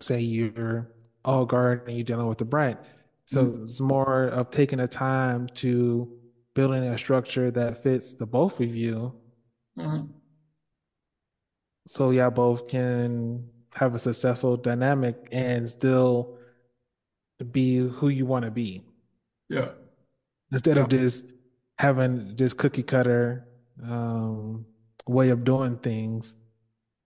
say, 0.00 0.20
you're 0.20 0.90
old 1.24 1.48
guard 1.48 1.86
and 1.86 1.96
you're 1.96 2.04
dealing 2.04 2.26
with 2.26 2.38
the 2.38 2.44
brat. 2.44 2.84
So 3.30 3.44
Mhm. 3.46 3.64
it's 3.66 3.80
more 3.80 4.24
of 4.24 4.50
taking 4.50 4.78
the 4.78 4.88
time 4.88 5.46
to 5.62 6.18
building 6.52 6.82
a 6.82 6.98
structure 6.98 7.48
that 7.52 7.80
fits 7.80 8.14
the 8.14 8.26
both 8.26 8.58
of 8.60 8.74
you, 8.74 9.14
Mhm. 9.78 10.08
so 11.86 12.10
y'all 12.10 12.32
both 12.32 12.66
can 12.66 13.48
have 13.74 13.94
a 13.94 14.00
successful 14.00 14.56
dynamic 14.56 15.28
and 15.30 15.68
still 15.68 16.38
be 17.52 17.76
who 17.76 18.08
you 18.08 18.26
want 18.26 18.44
to 18.46 18.50
be. 18.50 18.84
Yeah. 19.48 19.74
instead 20.52 20.76
Yeah. 20.76 20.82
of 20.82 20.88
just 20.88 21.24
having 21.78 22.34
this 22.34 22.52
cookie 22.52 22.82
cutter 22.82 23.46
um, 23.84 24.66
way 25.06 25.30
of 25.30 25.44
doing 25.44 25.78
things 25.78 26.34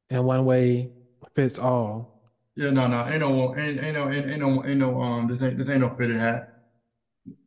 and 0.09 0.25
one 0.25 0.47
way 0.47 0.91
fits 1.35 1.59
all. 1.59 2.14
Yeah, 2.57 2.71
no, 2.71 2.87
no, 2.87 3.07
ain't 3.09 3.21
no, 3.21 3.57
ain't, 3.57 3.83
ain't 3.83 3.95
no, 3.95 4.11
ain't, 4.11 4.31
ain't 4.31 4.41
no, 4.41 4.65
ain't 4.65 4.79
no, 4.79 5.01
um, 5.03 5.27
this 5.27 5.43
ain't, 5.43 5.59
this 5.59 5.69
ain't 5.69 5.81
no 5.81 5.91
fitted 5.91 6.17
hat. 6.17 6.51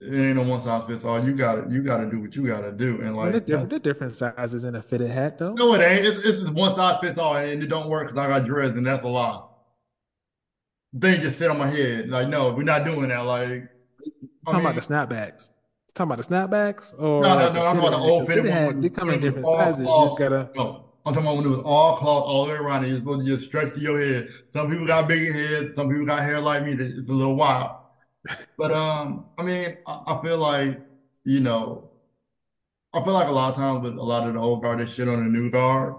It 0.02 0.14
ain't 0.14 0.36
no 0.36 0.44
one 0.44 0.60
size 0.60 0.84
fits 0.88 1.06
all. 1.06 1.24
You 1.24 1.34
gotta, 1.34 1.66
you 1.70 1.82
gotta 1.82 2.10
do 2.10 2.20
what 2.20 2.36
you 2.36 2.48
gotta 2.48 2.72
do. 2.72 3.00
And 3.02 3.16
Well, 3.16 3.26
they're 3.26 3.36
like, 3.36 3.46
different. 3.46 3.70
They're 3.70 3.80
different 3.80 4.16
sizes 4.16 4.64
in 4.64 4.76
a 4.76 4.82
fitted 4.82 5.10
hat, 5.10 5.38
though. 5.38 5.54
no, 5.54 5.74
it 5.76 5.82
ain't. 5.82 6.06
It's, 6.06 6.26
it's 6.26 6.50
one 6.50 6.74
size 6.76 7.00
fits 7.00 7.18
all 7.18 7.38
and 7.38 7.64
it 7.64 7.68
don't 7.68 7.88
work 7.90 8.08
because 8.08 8.18
I 8.18 8.28
got 8.28 8.46
dreads 8.46 8.78
and 8.78 8.86
that's 8.86 9.04
a 9.04 9.08
lie. 9.08 9.44
They 10.94 11.18
just 11.18 11.38
sit 11.38 11.50
on 11.50 11.60
my 11.60 11.68
head. 11.68 12.10
Like, 12.10 12.28
no, 12.28 12.52
we're 12.54 12.64
not 12.64 12.84
doing 12.84 13.10
that. 13.10 13.20
Like, 13.20 13.70
talking 14.46 14.62
about 14.62 14.76
the 14.76 14.82
mean, 14.82 15.08
snapbacks. 15.08 15.52
Talking 15.94 16.12
about 16.12 16.28
the 16.28 16.36
snapbacks 16.36 16.94
or 16.94 17.22
No, 17.22 17.38
no, 17.38 17.46
like 17.46 17.54
no. 17.54 17.66
I'm 17.66 17.76
talking 17.76 17.80
about 17.80 17.92
the 17.92 17.98
old 17.98 18.28
fitted 18.28 18.46
fitted 18.46 18.66
one 18.66 18.82
they 18.82 18.90
come 18.90 19.10
in 19.10 19.20
different 19.20 19.46
all 19.46 19.60
sizes. 19.60 19.86
You 19.86 20.06
just 20.06 20.18
gotta. 20.18 20.50
No, 20.56 20.87
I'm 21.08 21.14
talking 21.14 21.28
about 21.28 21.38
when 21.38 21.46
it 21.46 21.56
was 21.56 21.66
all 21.66 21.98
cloth 21.98 22.24
all 22.26 22.46
the 22.46 22.52
way 22.52 22.58
around. 22.58 22.84
And 22.84 22.88
you're 22.88 23.00
supposed 23.00 23.26
to 23.26 23.36
just 23.36 23.48
stretch 23.48 23.74
to 23.76 23.80
your 23.80 24.00
head. 24.00 24.28
Some 24.46 24.70
people 24.70 24.86
got 24.86 25.08
bigger 25.08 25.32
heads. 25.32 25.76
Some 25.76 25.90
people 25.90 26.06
got 26.06 26.22
hair 26.22 26.42
like 26.42 26.64
me. 26.64 26.74
It's 26.74 27.10
a 27.10 27.14
little 27.14 27.36
wild. 27.36 27.78
But 28.58 28.72
um, 28.72 29.26
I 29.38 29.44
mean, 29.44 29.78
I, 29.88 30.02
I 30.08 30.22
feel 30.22 30.38
like 30.38 30.82
you 31.24 31.40
know, 31.42 31.90
I 32.94 33.04
feel 33.04 33.14
like 33.14 33.28
a 33.28 33.32
lot 33.32 33.50
of 33.50 33.56
times 33.56 33.84
with 33.84 33.98
a 33.98 34.04
lot 34.04 34.28
of 34.28 34.34
the 34.34 34.40
old 34.40 34.62
guard, 34.64 34.80
they 34.80 34.86
shit 34.86 35.08
on 35.10 35.20
the 35.20 35.30
new 35.30 35.52
guard, 35.52 35.96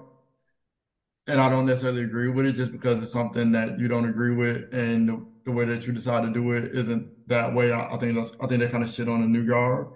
and 1.26 1.40
I 1.40 1.48
don't 1.48 1.66
necessarily 1.66 2.02
agree 2.02 2.28
with 2.28 2.46
it 2.46 2.54
just 2.54 2.72
because 2.72 3.02
it's 3.02 3.12
something 3.12 3.52
that 3.52 3.78
you 3.78 3.88
don't 3.88 4.08
agree 4.08 4.34
with, 4.34 4.72
and 4.72 5.08
the, 5.08 5.26
the 5.44 5.52
way 5.52 5.64
that 5.66 5.86
you 5.86 5.92
decide 5.92 6.22
to 6.24 6.32
do 6.32 6.52
it 6.52 6.74
isn't 6.74 7.28
that 7.28 7.54
way. 7.54 7.72
I, 7.72 7.94
I 7.94 7.98
think 7.98 8.14
that's 8.14 8.32
I 8.40 8.46
think 8.46 8.60
they 8.60 8.68
kind 8.68 8.84
of 8.84 8.90
shit 8.90 9.08
on 9.08 9.20
the 9.20 9.26
new 9.26 9.46
guard. 9.46 9.88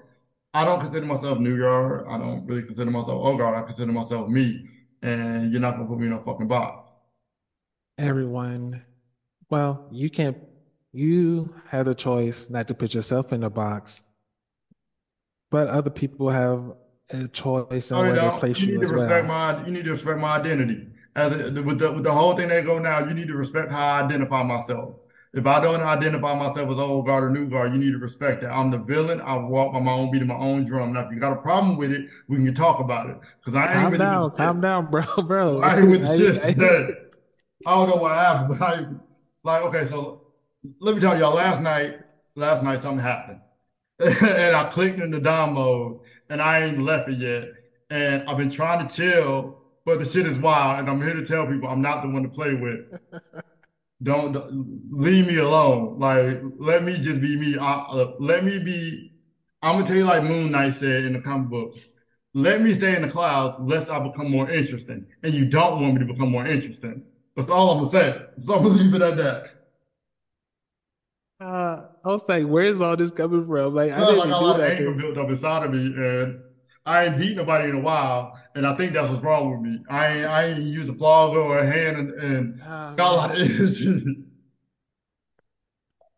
I 0.54 0.66
don't 0.66 0.80
consider 0.80 1.06
myself 1.06 1.38
new 1.38 1.58
guard. 1.58 2.06
I 2.08 2.18
don't 2.18 2.46
really 2.46 2.62
consider 2.62 2.90
myself 2.90 3.08
old 3.08 3.38
guard. 3.38 3.56
I 3.56 3.62
consider 3.62 3.90
myself 3.90 4.28
me, 4.28 4.68
and 5.02 5.52
you're 5.52 5.60
not 5.60 5.76
gonna 5.76 5.88
put 5.88 5.98
me 5.98 6.06
in 6.06 6.12
a 6.12 6.20
fucking 6.20 6.48
box. 6.48 6.92
Everyone. 7.98 8.82
Well, 9.50 9.86
you 9.90 10.08
can't. 10.10 10.38
You 10.92 11.54
have 11.68 11.86
a 11.88 11.94
choice 11.94 12.50
not 12.50 12.68
to 12.68 12.74
put 12.74 12.94
yourself 12.94 13.32
in 13.32 13.42
a 13.42 13.50
box, 13.50 14.02
but 15.50 15.68
other 15.68 15.90
people 15.90 16.30
have 16.30 16.74
a 17.10 17.28
choice 17.28 17.90
in 17.90 17.96
No, 17.96 18.02
oh, 18.02 18.06
where 18.06 18.14
they 18.14 18.38
place 18.38 18.60
You 18.60 18.66
you 18.68 18.78
need 18.78 18.86
to 18.86 18.92
respect 18.92 19.28
well. 19.28 19.54
my. 19.56 19.66
You 19.66 19.72
need 19.72 19.84
to 19.84 19.92
respect 19.92 20.18
my 20.18 20.36
identity. 20.36 20.88
As 21.14 21.32
a, 21.32 21.62
with 21.62 21.78
the 21.78 21.92
with 21.92 22.04
the 22.04 22.12
whole 22.12 22.34
thing 22.34 22.48
that 22.48 22.64
go 22.64 22.78
now, 22.78 23.00
you 23.00 23.14
need 23.14 23.28
to 23.28 23.36
respect 23.36 23.70
how 23.70 23.96
I 23.96 24.02
identify 24.02 24.42
myself. 24.42 24.94
If 25.34 25.46
I 25.46 25.62
don't 25.62 25.80
identify 25.80 26.38
myself 26.38 26.70
as 26.70 26.78
old 26.78 27.06
guard 27.06 27.24
or 27.24 27.30
new 27.30 27.48
guard, 27.48 27.72
you 27.72 27.78
need 27.78 27.92
to 27.92 27.98
respect 27.98 28.42
that. 28.42 28.52
I'm 28.52 28.70
the 28.70 28.78
villain. 28.78 29.22
I 29.22 29.36
walk 29.36 29.72
by 29.72 29.80
my 29.80 29.92
own 29.92 30.10
beat 30.10 30.20
of 30.20 30.28
my 30.28 30.36
own 30.36 30.64
drum. 30.64 30.92
Now, 30.92 31.06
if 31.06 31.12
you 31.12 31.18
got 31.18 31.32
a 31.32 31.40
problem 31.40 31.78
with 31.78 31.90
it, 31.90 32.06
we 32.28 32.36
can 32.36 32.54
talk 32.54 32.80
about 32.80 33.08
it. 33.08 33.16
Because 33.38 33.58
I 33.58 33.64
ain't 33.64 33.72
Calm 33.72 33.90
with 33.92 34.00
down, 34.00 34.30
calm 34.32 34.56
shit. 34.56 34.62
down, 34.62 34.90
bro, 34.90 35.04
bro. 35.26 35.60
I 35.62 35.78
ain't 35.78 35.90
with 35.90 36.02
the 36.02 36.16
shit 36.18 36.58
I, 37.64 37.74
don't 37.74 37.88
know 37.88 37.96
what 37.96 38.14
happened, 38.14 38.58
but 38.58 38.62
I 38.62 38.86
like 39.42 39.62
okay. 39.62 39.86
So 39.86 40.26
let 40.80 40.94
me 40.94 41.00
tell 41.00 41.18
y'all. 41.18 41.34
Last 41.34 41.62
night, 41.62 42.00
last 42.34 42.62
night 42.62 42.80
something 42.80 43.02
happened. 43.02 43.40
and 44.00 44.54
I 44.54 44.68
clicked 44.70 45.00
into 45.00 45.20
Dom 45.20 45.54
mode 45.54 46.00
and 46.28 46.42
I 46.42 46.64
ain't 46.64 46.82
left 46.82 47.08
it 47.08 47.18
yet. 47.18 47.48
And 47.88 48.28
I've 48.28 48.36
been 48.36 48.50
trying 48.50 48.86
to 48.86 48.94
chill, 48.94 49.62
but 49.86 49.98
the 49.98 50.04
shit 50.04 50.26
is 50.26 50.36
wild. 50.38 50.80
And 50.80 50.90
I'm 50.90 51.00
here 51.00 51.14
to 51.14 51.24
tell 51.24 51.46
people 51.46 51.68
I'm 51.68 51.80
not 51.80 52.02
the 52.02 52.10
one 52.10 52.22
to 52.22 52.28
play 52.28 52.54
with. 52.54 52.80
Don't, 54.02 54.32
don't- 54.32 54.80
leave 54.90 55.26
me 55.26 55.36
alone. 55.38 55.98
Like, 55.98 56.40
let 56.58 56.82
me 56.84 56.98
just 56.98 57.20
be 57.20 57.36
me. 57.38 57.56
I, 57.58 57.72
uh, 57.90 58.12
let 58.18 58.44
me 58.44 58.58
be. 58.58 59.12
I'm 59.62 59.76
gonna 59.76 59.86
tell 59.86 59.96
you 59.96 60.04
like 60.04 60.24
Moon 60.24 60.50
Knight 60.50 60.74
said 60.74 61.04
in 61.04 61.12
the 61.12 61.20
comic 61.20 61.48
books. 61.48 61.78
Let 62.34 62.62
me 62.62 62.72
stay 62.72 62.96
in 62.96 63.02
the 63.02 63.08
clouds, 63.08 63.58
lest 63.60 63.90
I 63.90 64.00
become 64.00 64.30
more 64.30 64.50
interesting. 64.50 65.06
And 65.22 65.32
you 65.34 65.44
don't 65.44 65.80
want 65.82 65.94
me 65.94 66.00
to 66.06 66.12
become 66.12 66.30
more 66.30 66.46
interesting. 66.46 67.04
That's 67.36 67.48
all 67.50 67.70
I'm 67.70 67.78
gonna 67.78 67.90
say. 67.90 68.22
So 68.38 68.56
I'm 68.56 68.62
gonna 68.62 68.74
leave 68.74 68.94
it 68.94 69.02
at 69.02 69.16
that. 69.18 69.48
uh, 71.40 71.86
I 72.04 72.08
was 72.08 72.28
like, 72.28 72.44
where's 72.46 72.80
all 72.80 72.96
this 72.96 73.10
coming 73.10 73.44
from? 73.46 73.74
Like, 73.74 73.92
I 73.92 73.98
felt 73.98 74.16
like 74.16 74.26
a 74.26 74.28
didn't 74.30 74.42
lot 74.42 74.60
of 74.60 74.66
anger 74.66 74.92
built 74.94 75.18
up 75.18 75.28
inside 75.30 75.64
of 75.64 75.72
me, 75.72 75.86
and 75.86 76.40
I 76.86 77.06
ain't 77.06 77.18
beat 77.18 77.36
nobody 77.36 77.68
in 77.70 77.76
a 77.76 77.80
while, 77.80 78.38
and 78.54 78.66
I 78.66 78.74
think 78.74 78.92
that's 78.92 79.10
what's 79.10 79.24
wrong 79.24 79.50
with 79.50 79.60
me. 79.60 79.84
I 79.88 80.06
ain't 80.08 80.26
I 80.26 80.44
ain't 80.46 80.60
used 80.60 80.90
a 80.90 80.94
flogger 80.94 81.40
or 81.40 81.58
a 81.58 81.66
hand, 81.66 81.96
and, 81.96 82.10
and 82.20 82.60
got 82.60 82.98
a 82.98 83.16
lot 83.16 83.30
of 83.30 83.38
energy. 83.38 84.02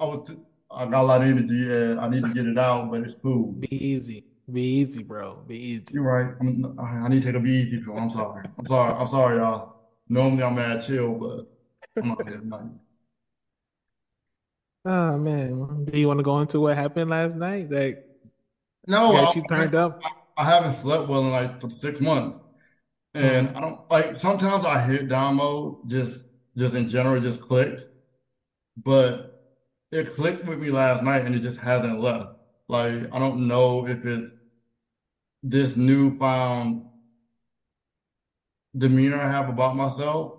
I 0.01 0.05
was 0.05 0.29
t- 0.29 0.37
I 0.71 0.87
got 0.87 1.03
a 1.03 1.07
lot 1.07 1.23
of 1.23 1.29
energy, 1.29 1.73
and 1.73 2.01
I 2.01 2.09
need 2.09 2.25
to 2.25 2.35
get 2.35 2.47
it 2.47 2.59
out, 2.59 2.91
but 2.91 3.03
it's 3.03 3.15
food. 3.15 3.61
be 3.71 3.87
easy, 3.87 4.25
be 4.51 4.63
easy, 4.63 5.03
bro, 5.03 5.37
be 5.47 5.57
easy. 5.57 5.87
You're 5.93 6.03
right. 6.03 6.35
I'm, 6.41 6.79
I 6.81 7.09
need 7.09 7.23
to 7.23 7.27
take 7.29 7.37
a 7.37 7.41
be 7.41 7.51
easy, 7.51 7.79
bro. 7.79 7.97
I'm 7.97 8.11
sorry. 8.11 8.49
I'm 8.59 8.67
sorry. 8.67 8.95
I'm 8.95 9.09
sorry, 9.09 9.39
y'all. 9.39 9.77
Normally 10.09 10.43
I'm 10.43 10.57
mad 10.57 10.85
chill, 10.85 11.15
but 11.15 11.47
I'm 12.03 12.11
out 12.11 12.29
here 12.29 12.39
tonight. 12.39 12.71
Oh 14.87 15.17
man, 15.17 15.87
do 15.87 15.99
you 15.99 16.09
want 16.09 16.19
to 16.19 16.25
go 16.25 16.39
into 16.41 16.61
what 16.61 16.77
happened 16.77 17.09
last 17.09 17.37
night 17.37 17.71
that 17.71 18.05
No, 18.87 19.13
got 19.13 19.35
I, 19.35 19.39
you 19.39 19.45
I 19.51 19.55
turned 19.55 19.75
up? 19.75 20.01
I 20.05 20.11
haven't 20.43 20.73
slept 20.75 21.09
well 21.09 21.21
in 21.25 21.31
like 21.31 21.63
six 21.71 22.01
months. 22.01 22.43
And 23.15 23.49
Hmm. 23.49 23.57
I 23.57 23.61
don't 23.61 23.91
like 23.91 24.17
sometimes 24.17 24.65
I 24.67 24.81
hit 24.87 25.09
dom 25.09 25.37
mode 25.37 25.89
just 25.89 26.25
just 26.57 26.75
in 26.75 26.89
general, 26.89 27.21
just 27.21 27.43
clicks. 27.43 27.85
But 28.77 29.53
it 29.93 30.09
clicked 30.15 30.45
with 30.45 30.61
me 30.61 30.71
last 30.71 31.03
night 31.03 31.25
and 31.25 31.35
it 31.35 31.41
just 31.41 31.59
hasn't 31.59 32.01
left. 32.01 32.37
Like 32.69 33.13
I 33.13 33.19
don't 33.19 33.47
know 33.49 33.87
if 33.87 34.05
it's 34.07 34.33
this 35.43 35.77
newfound 35.77 36.87
demeanor 38.77 39.17
I 39.21 39.31
have 39.31 39.49
about 39.49 39.75
myself. 39.77 40.39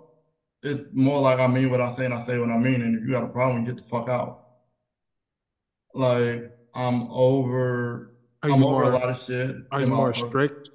It's 0.62 0.82
more 0.92 1.20
like 1.20 1.38
I 1.38 1.46
mean 1.46 1.70
what 1.70 1.80
I 1.80 1.92
say 1.92 2.04
and 2.06 2.14
I 2.14 2.20
say 2.20 2.38
what 2.38 2.50
I 2.50 2.58
mean. 2.58 2.82
And 2.82 2.96
if 2.96 3.04
you 3.04 3.10
got 3.12 3.24
a 3.24 3.28
problem, 3.28 3.64
get 3.64 3.76
the 3.76 3.82
fuck 3.82 4.08
out. 4.08 4.42
Like 5.94 6.52
I'm 6.74 7.10
over 7.10 8.15
Are 8.46 8.50
I'm 8.50 8.62
you 8.62 8.64
over 8.64 8.82
a 8.82 8.88
more 8.88 8.88
lot 8.88 9.10
of 9.10 9.20
shit 9.22 9.56
are 9.70 9.82
you 9.82 9.88
more 9.92 10.14
strict? 10.14 10.70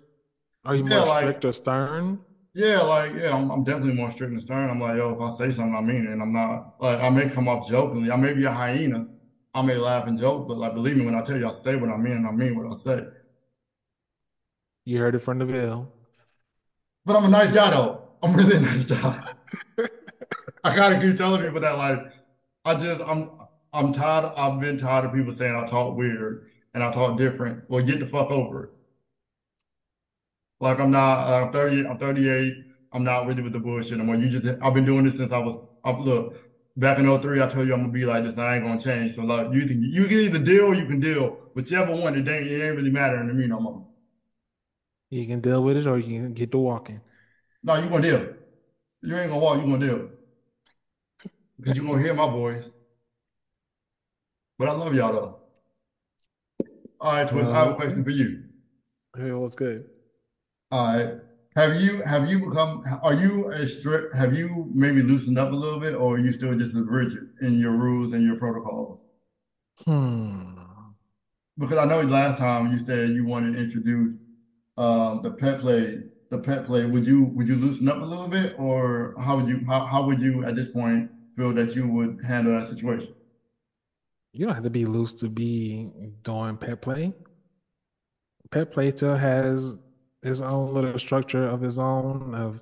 Are 0.66 0.76
you 0.76 0.84
Yeah, 0.90 1.00
more 1.00 1.06
like 1.06 1.36
strict 1.36 1.46
or 1.46 1.54
stern? 1.54 2.20
Yeah, 2.54 2.82
like 2.82 3.14
yeah, 3.16 3.34
I'm, 3.36 3.50
I'm 3.50 3.64
definitely 3.64 3.94
more 3.94 4.12
strict 4.12 4.34
and 4.34 4.42
stern. 4.44 4.70
I'm 4.70 4.80
like, 4.80 4.98
yo, 4.98 5.14
if 5.14 5.22
I 5.22 5.30
say 5.36 5.52
something, 5.54 5.76
I 5.76 5.82
mean 5.82 6.06
it, 6.06 6.12
and 6.12 6.22
I'm 6.22 6.34
not 6.34 6.76
like 6.82 7.00
I 7.00 7.10
may 7.10 7.30
come 7.30 7.48
off 7.48 7.68
jokingly. 7.70 8.12
I 8.12 8.18
may 8.18 8.34
be 8.34 8.44
a 8.44 8.52
hyena. 8.52 9.08
I 9.54 9.62
may 9.62 9.78
laugh 9.78 10.08
and 10.08 10.20
joke, 10.20 10.48
but 10.48 10.58
like 10.58 10.74
believe 10.74 10.98
me 10.98 11.06
when 11.06 11.16
I 11.16 11.22
tell 11.22 11.38
you 11.38 11.48
I 11.48 11.52
say 11.52 11.76
what 11.78 11.90
I 11.90 11.98
mean 11.98 12.14
and 12.14 12.28
I 12.28 12.32
mean 12.32 12.58
what 12.58 12.72
I 12.74 12.78
say. 12.80 13.06
You 14.86 15.00
heard 15.00 15.16
it 15.16 15.20
from 15.20 15.40
the 15.40 15.46
Ville. 15.46 15.92
But 17.06 17.16
I'm 17.16 17.26
a 17.26 17.30
nice 17.30 17.52
guy 17.54 17.70
though. 17.72 18.10
I'm 18.24 18.34
really 18.36 18.58
a 18.58 18.60
nice 18.60 18.86
guy. 18.86 19.24
I 20.64 20.76
gotta 20.76 21.00
keep 21.00 21.18
telling 21.18 21.42
people 21.42 21.62
that 21.62 21.78
like 21.78 22.14
I 22.66 22.76
just 22.76 23.02
I'm 23.02 23.32
I'm 23.74 23.94
tired. 23.94 24.34
I've 24.38 24.60
been 24.60 24.78
tired 24.78 25.06
of 25.06 25.14
people 25.14 25.34
saying 25.34 25.56
I 25.56 25.66
talk 25.66 25.96
weird 25.96 26.51
and 26.74 26.84
I 26.84 26.92
talk 26.92 27.18
different. 27.18 27.64
Well, 27.68 27.84
get 27.84 28.00
the 28.00 28.08
fuck 28.08 28.32
over 28.32 28.64
it. 28.66 28.70
Like 30.60 30.80
I'm 30.80 30.92
not. 30.92 31.28
uh, 31.28 31.46
I'm 31.46 31.52
30. 31.52 31.88
I'm 31.88 31.98
38. 31.98 32.54
I'm 32.94 33.04
not 33.04 33.26
really 33.26 33.42
with 33.42 33.54
the 33.54 33.60
bullshit 33.60 33.94
anymore. 33.94 34.16
You 34.16 34.30
just. 34.30 34.58
I've 34.62 34.74
been 34.74 34.86
doing 34.86 35.04
this 35.04 35.18
since 35.18 35.32
I 35.32 35.40
was. 35.40 35.58
I, 35.84 35.92
look, 35.92 36.36
back 36.78 37.00
in 37.00 37.06
'03, 37.06 37.42
I 37.42 37.48
told 37.48 37.68
you 37.68 37.74
I'm 37.74 37.82
gonna 37.82 37.92
be 37.92 38.06
like 38.06 38.24
this. 38.24 38.38
I 38.38 38.56
ain't 38.56 38.64
gonna 38.64 38.80
change. 38.80 39.16
So 39.16 39.24
like, 39.24 39.48
you 39.52 39.66
can 39.66 39.82
you 39.82 40.06
can 40.06 40.18
either 40.18 40.40
deal 40.40 40.66
or 40.66 40.76
you 40.76 40.86
can 40.86 41.00
deal. 41.00 41.40
Whichever 41.54 41.94
one, 41.94 42.16
it 42.16 42.28
ain't 42.28 42.48
it 42.48 42.62
ain't 42.64 42.76
really 42.76 42.92
mattering 42.92 43.28
to 43.28 43.34
me 43.34 43.48
no 43.48 43.60
more. 43.60 43.86
You 45.10 45.28
can 45.28 45.42
deal 45.42 45.64
with 45.64 45.78
it 45.78 45.88
or 45.88 45.98
you 45.98 46.22
can 46.22 46.34
get 46.34 46.52
to 46.52 46.58
walking. 46.58 47.02
No, 47.64 47.76
you 47.76 47.90
gonna 47.90 48.02
deal. 48.02 48.28
You 49.02 49.18
ain't 49.18 49.30
gonna 49.30 49.42
walk. 49.42 49.60
You 49.60 49.66
gonna 49.66 49.86
deal 49.86 50.10
because 51.60 51.76
you 51.76 51.88
gonna 51.88 52.02
hear 52.02 52.14
my 52.14 52.28
voice. 52.28 52.72
But 54.60 54.70
I 54.70 54.74
love 54.74 54.94
y'all 54.94 55.12
though. 55.12 55.41
All 57.02 57.14
right, 57.14 57.28
Twist. 57.28 57.50
I 57.50 57.54
have 57.60 57.68
a 57.70 57.72
Uh, 57.72 57.76
question 57.76 58.04
for 58.04 58.12
you. 58.12 58.44
it 59.18 59.32
was 59.34 59.56
good. 59.56 59.86
All 60.72 60.96
right. 60.96 61.16
Have 61.56 61.82
you 61.82 62.02
have 62.04 62.30
you 62.30 62.40
become? 62.40 62.82
Are 63.04 63.14
you 63.14 63.52
a 63.52 63.68
strict? 63.68 64.14
Have 64.16 64.38
you 64.38 64.70
maybe 64.74 65.02
loosened 65.02 65.38
up 65.38 65.52
a 65.52 65.56
little 65.56 65.80
bit, 65.80 65.96
or 65.96 66.16
are 66.16 66.20
you 66.20 66.32
still 66.32 66.58
just 66.58 66.76
as 66.76 66.84
rigid 66.84 67.28
in 67.42 67.56
your 67.60 67.74
rules 67.74 68.14
and 68.14 68.24
your 68.24 68.38
protocols? 68.38 69.00
Hmm. 69.86 70.54
Because 71.58 71.78
I 71.78 71.86
know 71.86 72.02
last 72.02 72.38
time 72.38 72.72
you 72.72 72.80
said 72.80 73.10
you 73.10 73.26
wanted 73.26 73.56
to 73.56 73.62
introduce 73.64 74.20
um, 74.78 75.22
the 75.24 75.32
pet 75.32 75.60
play. 75.60 76.04
The 76.30 76.40
pet 76.40 76.66
play. 76.66 76.86
Would 76.86 77.06
you 77.06 77.26
would 77.36 77.50
you 77.50 77.58
loosen 77.58 77.90
up 77.90 78.02
a 78.02 78.06
little 78.06 78.30
bit, 78.30 78.56
or 78.58 79.16
how 79.20 79.36
would 79.38 79.50
you 79.50 79.66
how, 79.68 79.86
how 79.86 80.06
would 80.06 80.22
you 80.22 80.46
at 80.46 80.56
this 80.56 80.70
point 80.70 81.12
feel 81.36 81.52
that 81.54 81.76
you 81.76 81.86
would 81.90 82.22
handle 82.24 82.54
that 82.58 82.68
situation? 82.70 83.14
You 84.34 84.46
don't 84.46 84.56
have 84.56 84.64
to 84.64 84.70
be 84.70 84.86
loose 84.86 85.14
to 85.16 85.30
be 85.30 85.90
doing 86.24 86.58
pet 86.58 86.82
play. 86.82 87.14
Pet 88.50 88.72
play 88.72 88.92
still 88.92 89.16
has 89.16 89.74
his 90.22 90.42
own 90.42 90.74
little 90.74 90.98
structure 91.00 91.46
of 91.48 91.62
his 91.62 91.80
own 91.80 92.36
of 92.36 92.62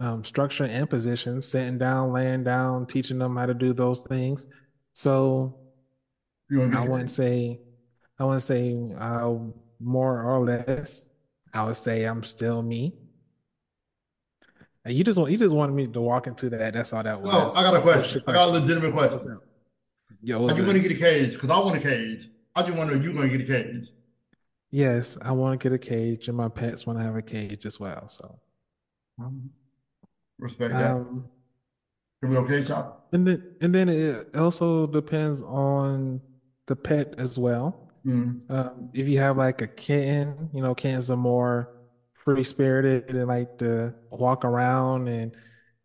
um, 0.00 0.24
structure 0.24 0.64
and 0.64 0.88
position, 0.90 1.40
sitting 1.40 1.78
down, 1.78 2.12
laying 2.12 2.44
down, 2.44 2.86
teaching 2.86 3.18
them 3.18 3.36
how 3.36 3.46
to 3.46 3.54
do 3.54 3.72
those 3.72 4.00
things. 4.00 4.46
So 4.92 5.56
You 6.50 6.60
want 6.60 6.72
to 6.72 6.78
I 6.78 6.88
wouldn't 6.88 7.10
say 7.10 7.60
I 8.18 8.24
wouldn't 8.24 8.42
say 8.42 8.76
uh, 8.98 9.34
more 9.80 10.22
or 10.22 10.44
less. 10.44 11.04
I 11.52 11.64
would 11.64 11.76
say 11.76 12.04
I'm 12.04 12.22
still 12.22 12.62
me. 12.62 12.94
And 14.84 14.94
you 14.94 15.02
just 15.02 15.18
want 15.18 15.32
you 15.32 15.38
just 15.38 15.54
wanted 15.54 15.72
me 15.72 15.86
to 15.86 16.00
walk 16.00 16.26
into 16.26 16.50
that. 16.50 16.74
That's 16.74 16.92
all 16.92 17.02
that 17.02 17.20
was. 17.20 17.54
I 17.56 17.62
got 17.62 17.76
a 17.76 17.80
question. 17.80 18.22
I 18.26 18.32
got 18.32 18.48
a 18.48 18.52
legitimate 18.52 18.92
question. 18.92 19.40
Up? 20.24 20.28
Yo, 20.40 20.48
Are 20.48 20.56
you 20.56 20.62
going 20.64 20.80
to 20.82 20.88
get 20.88 20.92
a 20.92 21.00
cage? 21.00 21.32
Because 21.34 21.50
I 21.50 21.58
want 21.58 21.76
a 21.76 21.80
cage. 21.80 22.28
I 22.54 22.62
just 22.62 22.76
wonder 22.76 22.94
if 22.94 23.02
you're 23.02 23.12
going 23.12 23.30
to 23.30 23.38
get 23.38 23.48
a 23.48 23.62
cage. 23.62 23.90
Yes, 24.70 25.16
I 25.22 25.32
want 25.32 25.60
to 25.60 25.62
get 25.68 25.72
a 25.74 25.78
cage, 25.78 26.28
and 26.28 26.36
my 26.36 26.48
pets 26.48 26.86
want 26.86 26.98
to 26.98 27.04
have 27.04 27.16
a 27.16 27.22
cage 27.22 27.64
as 27.66 27.78
well. 27.78 28.08
So, 28.08 28.38
Um, 29.20 29.50
Respect 30.38 30.72
that. 30.74 30.90
um, 30.90 31.28
Are 32.22 32.28
we 32.28 32.36
okay, 32.38 32.64
Chop? 32.64 33.06
and 33.12 33.26
then 33.26 33.54
and 33.60 33.72
then 33.72 33.88
it 33.88 34.34
also 34.34 34.88
depends 34.88 35.42
on 35.42 36.20
the 36.66 36.74
pet 36.74 37.14
as 37.18 37.38
well. 37.38 37.92
Mm. 38.04 38.40
Um, 38.50 38.90
if 38.92 39.06
you 39.06 39.18
have 39.20 39.36
like 39.36 39.62
a 39.62 39.68
kitten, 39.68 40.50
you 40.52 40.60
know, 40.60 40.74
kittens 40.74 41.08
are 41.10 41.16
more 41.16 41.68
free 42.24 42.42
spirited 42.42 43.10
and 43.10 43.28
like 43.28 43.58
to 43.58 43.94
walk 44.10 44.44
around 44.44 45.06
and 45.08 45.36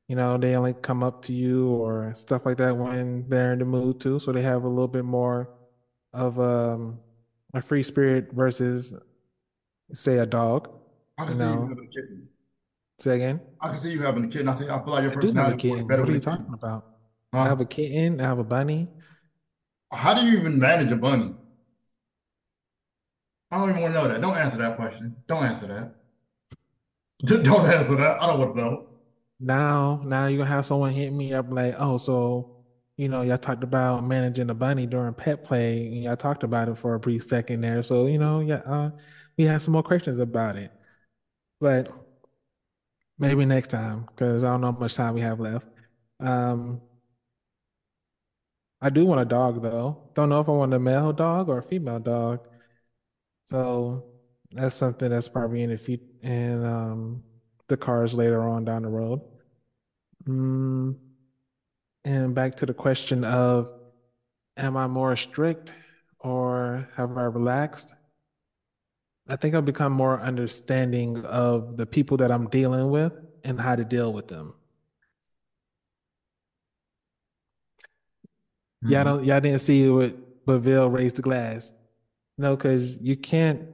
you 0.09 0.15
know, 0.15 0.39
they 0.39 0.55
only 0.55 0.73
come 0.73 1.03
up 1.03 1.21
to 1.25 1.33
you 1.33 1.67
or 1.67 2.13
stuff 2.15 2.41
like 2.43 2.57
that 2.57 2.75
when 2.75 3.29
they're 3.29 3.53
in 3.53 3.59
the 3.59 3.65
mood 3.65 3.99
too. 3.99 4.17
So 4.17 4.31
they 4.31 4.41
have 4.41 4.63
a 4.63 4.67
little 4.67 4.87
bit 4.87 5.05
more 5.05 5.51
of 6.13 6.39
um, 6.39 6.97
a 7.53 7.61
free 7.61 7.83
spirit 7.83 8.31
versus 8.33 8.91
say 9.93 10.17
a 10.17 10.25
dog, 10.25 10.71
I 11.19 11.25
can 11.25 11.33
you 11.33 11.39
see 11.39 11.45
you 11.45 11.61
having 11.61 11.71
a 11.71 11.93
kitten. 11.93 12.27
Say 12.99 13.15
again. 13.17 13.39
I 13.61 13.69
can 13.69 13.77
see 13.77 13.91
you 13.91 14.01
having 14.01 14.25
a 14.25 14.27
kitten. 14.27 14.49
I 14.49 14.53
think 14.53 14.71
I 14.71 14.83
feel 14.83 14.93
like 14.93 15.03
your 15.03 15.11
I 15.11 15.15
do 15.15 15.21
personality 15.21 15.51
works 15.51 15.61
kitten. 15.61 15.87
better 15.87 16.01
What 16.01 16.09
are 16.09 16.13
you 16.13 16.19
talking 16.19 16.53
about? 16.53 16.85
I 17.31 17.43
have 17.43 17.61
a 17.61 17.65
kitten, 17.65 18.19
I 18.19 18.23
have 18.23 18.39
a 18.39 18.43
bunny. 18.43 18.87
How 19.91 20.15
do 20.15 20.25
you 20.25 20.39
even 20.39 20.57
manage 20.57 20.91
a 20.91 20.95
bunny? 20.95 21.35
I 23.51 23.59
don't 23.59 23.69
even 23.69 23.81
want 23.83 23.93
to 23.93 24.01
know 24.01 24.07
that. 24.07 24.21
Don't 24.21 24.37
answer 24.37 24.57
that 24.57 24.75
question. 24.75 25.15
Don't 25.27 25.43
answer 25.43 25.67
that. 25.67 25.95
Don't 27.43 27.69
answer 27.69 27.95
that. 27.95 28.21
I 28.23 28.27
don't 28.27 28.39
want 28.39 28.55
to 28.55 28.61
know. 28.61 28.88
Now, 29.39 30.01
now 30.05 30.27
you're 30.27 30.39
gonna 30.39 30.49
have 30.49 30.65
someone 30.65 30.91
hit 30.93 31.11
me 31.11 31.33
up 31.33 31.47
like, 31.49 31.75
oh, 31.77 31.97
so 31.97 32.55
you 32.97 33.07
know, 33.07 33.21
y'all 33.21 33.37
talked 33.37 33.63
about 33.63 34.03
managing 34.05 34.49
a 34.49 34.53
bunny 34.53 34.85
during 34.85 35.13
pet 35.13 35.43
play, 35.45 35.87
and 35.87 36.03
y'all 36.03 36.17
talked 36.17 36.43
about 36.43 36.67
it 36.67 36.77
for 36.77 36.95
a 36.95 36.99
brief 36.99 37.23
second 37.23 37.61
there. 37.61 37.81
So, 37.81 38.07
you 38.07 38.17
know, 38.17 38.41
yeah, 38.41 38.61
uh, 38.65 38.91
we 39.37 39.45
have 39.45 39.61
some 39.61 39.71
more 39.73 39.83
questions 39.83 40.19
about 40.19 40.57
it. 40.57 40.71
But 41.61 41.91
maybe 43.17 43.45
next 43.45 43.69
time, 43.69 44.05
because 44.07 44.43
I 44.43 44.49
don't 44.49 44.61
know 44.61 44.71
how 44.71 44.77
much 44.79 44.95
time 44.95 45.13
we 45.15 45.21
have 45.21 45.39
left. 45.39 45.67
Um, 46.19 46.81
I 48.81 48.89
do 48.89 49.05
want 49.05 49.21
a 49.21 49.25
dog 49.25 49.61
though. 49.61 50.09
Don't 50.13 50.29
know 50.29 50.39
if 50.41 50.49
I 50.49 50.51
want 50.51 50.73
a 50.73 50.79
male 50.79 51.13
dog 51.13 51.49
or 51.49 51.59
a 51.59 51.63
female 51.63 51.99
dog. 51.99 52.39
So 53.45 54.05
that's 54.51 54.75
something 54.75 55.09
that's 55.09 55.27
probably 55.27 55.63
in 55.63 55.69
the 55.71 55.77
future 55.77 56.03
in 56.23 56.65
um 56.65 57.23
the 57.67 57.77
cars 57.77 58.13
later 58.13 58.47
on 58.47 58.65
down 58.65 58.83
the 58.83 58.89
road. 58.89 59.21
Mm, 60.27 60.95
and 62.05 62.35
back 62.35 62.55
to 62.55 62.65
the 62.65 62.73
question 62.73 63.23
of 63.23 63.71
am 64.57 64.75
I 64.77 64.87
more 64.87 65.15
strict 65.15 65.73
or 66.19 66.87
have 66.95 67.17
I 67.17 67.23
relaxed? 67.23 67.93
I 69.27 69.35
think 69.35 69.55
I've 69.55 69.65
become 69.65 69.93
more 69.93 70.19
understanding 70.19 71.23
of 71.25 71.77
the 71.77 71.85
people 71.85 72.17
that 72.17 72.31
I'm 72.31 72.49
dealing 72.49 72.89
with 72.89 73.13
and 73.43 73.59
how 73.59 73.75
to 73.75 73.85
deal 73.85 74.11
with 74.11 74.27
them. 74.27 74.53
Y'all 78.81 78.99
Hmm. 79.01 79.09
don't 79.09 79.25
y'all 79.25 79.39
didn't 79.39 79.59
see 79.59 79.89
what 79.89 80.45
Baville 80.45 80.89
raised 80.91 81.17
the 81.17 81.21
glass. 81.21 81.71
No, 82.37 82.55
because 82.55 82.95
you 82.97 83.15
can't 83.17 83.67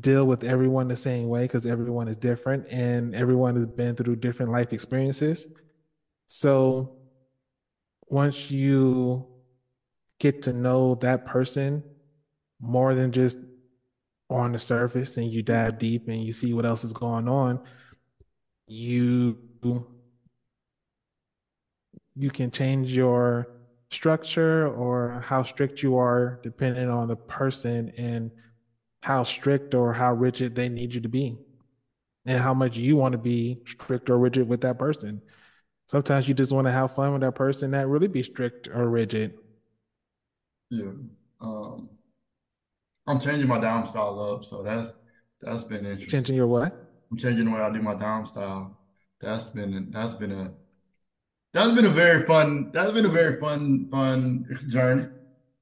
deal 0.00 0.24
with 0.24 0.42
everyone 0.42 0.88
the 0.88 0.96
same 0.96 1.28
way 1.28 1.42
because 1.42 1.64
everyone 1.64 2.08
is 2.08 2.16
different 2.16 2.66
and 2.70 3.14
everyone 3.14 3.56
has 3.56 3.66
been 3.66 3.94
through 3.94 4.16
different 4.16 4.50
life 4.52 4.72
experiences. 4.72 5.46
So 6.26 6.96
once 8.08 8.50
you 8.50 9.26
get 10.18 10.42
to 10.42 10.52
know 10.52 10.96
that 10.96 11.26
person 11.26 11.82
more 12.60 12.94
than 12.94 13.12
just 13.12 13.38
on 14.28 14.52
the 14.52 14.58
surface 14.58 15.16
and 15.16 15.30
you 15.30 15.42
dive 15.42 15.78
deep 15.78 16.08
and 16.08 16.22
you 16.22 16.32
see 16.32 16.52
what 16.52 16.66
else 16.66 16.82
is 16.82 16.92
going 16.92 17.28
on, 17.28 17.60
you 18.66 19.38
you 22.16 22.30
can 22.30 22.50
change 22.50 22.92
your 22.92 23.48
structure 23.90 24.68
or 24.68 25.22
how 25.26 25.42
strict 25.42 25.82
you 25.82 25.96
are 25.96 26.40
depending 26.42 26.88
on 26.88 27.08
the 27.08 27.16
person 27.16 27.92
and 27.96 28.30
how 29.06 29.22
strict 29.22 29.72
or 29.72 29.92
how 29.92 30.12
rigid 30.12 30.56
they 30.56 30.68
need 30.68 30.92
you 30.92 31.00
to 31.00 31.08
be 31.08 31.38
and 32.24 32.42
how 32.42 32.52
much 32.52 32.76
you 32.76 32.96
want 32.96 33.12
to 33.12 33.18
be 33.18 33.56
strict 33.64 34.10
or 34.10 34.18
rigid 34.18 34.48
with 34.48 34.62
that 34.62 34.80
person. 34.80 35.22
Sometimes 35.86 36.26
you 36.26 36.34
just 36.34 36.50
want 36.50 36.66
to 36.66 36.72
have 36.72 36.92
fun 36.92 37.12
with 37.12 37.20
that 37.20 37.36
person, 37.36 37.70
not 37.70 37.86
really 37.86 38.08
be 38.08 38.24
strict 38.24 38.66
or 38.66 38.88
rigid. 38.88 39.34
Yeah. 40.70 40.90
Um, 41.40 41.88
I'm 43.06 43.20
changing 43.20 43.46
my 43.46 43.60
dom 43.60 43.86
style 43.86 44.18
up, 44.18 44.44
so 44.44 44.64
that's 44.64 44.92
that's 45.40 45.62
been 45.62 45.86
interesting. 45.86 46.08
Changing 46.08 46.34
your 46.34 46.48
what? 46.48 46.74
I'm 47.12 47.16
changing 47.16 47.44
the 47.44 47.52
way 47.52 47.60
I 47.60 47.70
do 47.70 47.80
my 47.80 47.94
dom 47.94 48.26
style. 48.26 48.76
That's 49.20 49.46
been 49.46 49.92
that's 49.92 50.14
been 50.14 50.32
a 50.32 50.52
that's 51.54 51.70
been 51.76 51.86
a 51.86 51.90
very 51.90 52.26
fun 52.26 52.72
that's 52.72 52.90
been 52.90 53.06
a 53.06 53.08
very 53.08 53.38
fun 53.38 53.88
fun 53.88 54.46
journey. 54.66 55.06